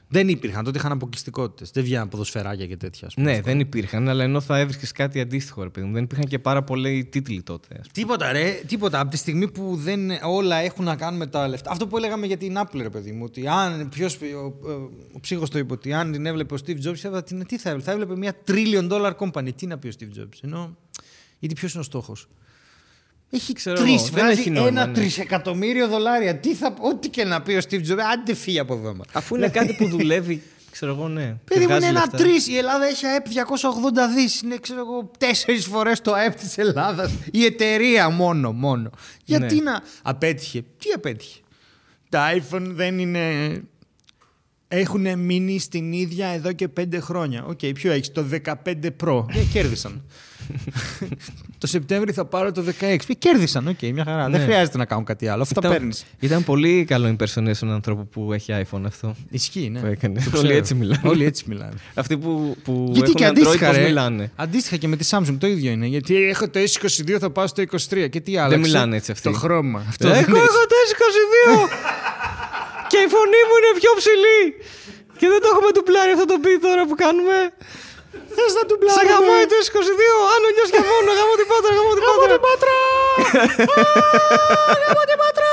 [0.09, 1.71] Δεν υπήρχαν, τότε είχαν αποκλειστικότητες.
[1.71, 3.07] Δεν βγαίναν ποδοσφαιράκια και τέτοια.
[3.07, 3.33] ας πούμε.
[3.33, 5.93] Ναι, δεν υπήρχαν, αλλά ενώ θα έβρισκες κάτι αντίστοιχο, ρε παιδί μου.
[5.93, 7.67] Δεν υπήρχαν και πάρα πολλοί τίτλοι τότε.
[7.71, 7.91] ας πούμε.
[7.93, 8.61] Τίποτα, ρε.
[8.67, 9.01] Τίποτα.
[9.01, 11.71] Από τη στιγμή που δεν όλα έχουν να κάνουν με τα λεφτά.
[11.71, 13.25] Αυτό που έλεγαμε για την Apple, ρε παιδί μου.
[13.25, 13.89] Ότι αν.
[13.89, 14.73] Ποιος, ο, ο,
[15.13, 17.69] ο ψύχος το είπε ότι αν την έβλεπε ο Steve Jobs, θα, την, τι θα
[17.69, 19.55] έβλεπε; Θα έβλεπε μια trillion dollar company.
[19.55, 20.39] Τι να πει ο Steve Jobs.
[20.43, 20.77] Ενώ.
[21.39, 22.29] Γιατί ποιος είναι ο στόχος;
[23.31, 24.93] Έχει Ξέρω τρεις, εγώ, δεν βγάζει έχει νόημα, ένα ναι.
[24.93, 26.37] τρισεκατομμύριο δολάρια.
[26.37, 28.95] Τι θα, ό,τι και να πει ο Steve Jobs, άντε φύγει από εδώ.
[28.95, 29.05] μα.
[29.13, 31.23] Αφού είναι κάτι που δουλεύει, ξέρω εγώ, ναι.
[31.45, 32.17] και Παιδί μου βγάζει είναι ένα λεφτά.
[32.17, 32.49] τρεις.
[32.49, 33.31] Η Ελλάδα έχει ΑΕΠ 280
[34.15, 34.41] δις.
[34.43, 37.11] Είναι, ξέρω εγώ, τέσσερις φορές το ΑΕΠ της Ελλάδας.
[37.33, 38.91] Η εταιρεία μόνο, μόνο.
[39.25, 39.63] Γιατί Ναι.
[39.71, 39.81] να.
[40.03, 40.61] Απέτυχε.
[40.79, 41.41] Τι απέτυχε;
[42.09, 43.51] Τα iPhone δεν είναι.
[44.71, 47.45] Έχουν μείνει στην ίδια εδώ και πέντε χρόνια.
[47.45, 48.53] Οκ, ποιο έχεις, το 15
[49.05, 49.25] Pro.
[49.35, 50.03] Ε, κέρδισαν.
[51.59, 52.73] το Σεπτέμβρη θα πάρω το 16.
[52.81, 54.29] Ε, κέρδισαν, οκ, μια χαρά.
[54.31, 54.47] Δεν Ναι.
[54.47, 55.43] χρειάζεται να κάνουν κάτι άλλο.
[55.43, 56.05] Αυτά Ήταν- παίρνεις.
[56.21, 59.15] Ήταν πολύ καλό impersonation ανθρώπου που έχει iPhone αυτό.
[59.31, 59.81] Ισχύει, ναι.
[59.81, 60.15] Που έκανε.
[60.15, 60.59] Το Όλοι ξέρω.
[60.59, 61.01] έτσι μιλάνε.
[61.09, 61.73] Όλοι έτσι μιλάνε.
[61.95, 65.09] Αυτοί που, που Γιατί και έχουν Android αντίστοιχα, πώς ρε, μιλάνε; αντίστοιχα και με τη
[65.11, 65.87] Samsung το ίδιο είναι.
[65.87, 68.59] Γιατί έχω το S22 θα πάω στο 23 και τι άλλαξε.
[68.59, 69.31] μιλάνε έτσι αυτοί.
[69.31, 69.85] Το χρώμα.
[69.89, 70.47] Αυτό Έχω δεν εγώ έχει.
[70.49, 71.69] το S22
[72.99, 74.41] και η φωνή μου είναι πιο ψηλή.
[75.19, 77.37] Και δεν το έχουμε τουπλάρει αυτό το beat τώρα που κάνουμε.
[78.37, 79.09] Θες να του Σε πλάρουμε.
[79.13, 80.03] γαμάει το S22,
[80.35, 82.29] άνω νιός και μόνο, γαμώ την πάτρα, γαμώ την πάτρα.
[82.35, 82.77] την πάτρα!
[84.83, 85.51] Γαμώ την πάτρα!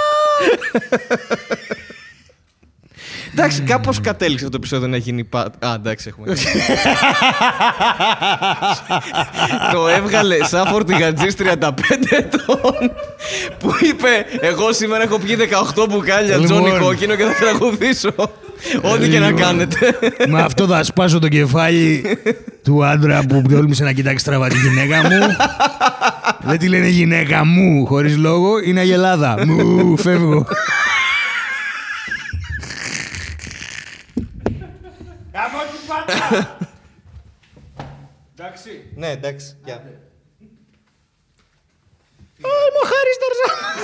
[3.38, 5.24] Εντάξει, κάπως κατέληξε αυτό το επεισόδιο να γίνει.
[5.24, 5.40] Πα...
[5.40, 6.28] Α, εντάξει, έχουμε.
[9.74, 11.70] το έβγαλε σαν φορτηγατζή 35
[12.10, 12.92] ετών
[13.60, 15.38] που είπε: Εγώ σήμερα έχω πιει
[15.76, 16.62] 18 μπουκάλια Λοιπόν.
[16.62, 18.14] τζόνι κόκκινο και θα τραγουδήσω.
[18.82, 19.42] Ό,τι και να Λοιπόν.
[19.42, 19.98] κάνετε.
[20.28, 22.18] Με αυτό θα σπάσω το κεφάλι
[22.64, 25.36] του άντρα που τόλμησε να κοιτάξει στραβά τη γυναίκα μου.
[26.44, 29.46] Δεν τη λένε γυναίκα μου χωρίς λόγο, είναι αγελάδα.
[29.46, 30.46] Μου, φεύγω.
[38.38, 38.92] Εντάξει.
[38.96, 39.58] Ναι, εντάξει.
[39.64, 39.76] Γεια.
[39.76, 39.78] Α,
[42.38, 43.84] είμαι ο Χάρης Ταρζάνος.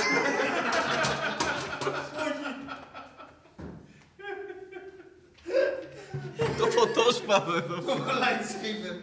[6.58, 7.76] Το φωτόσπαδο εδώ.
[7.82, 8.96] Το lightsaber.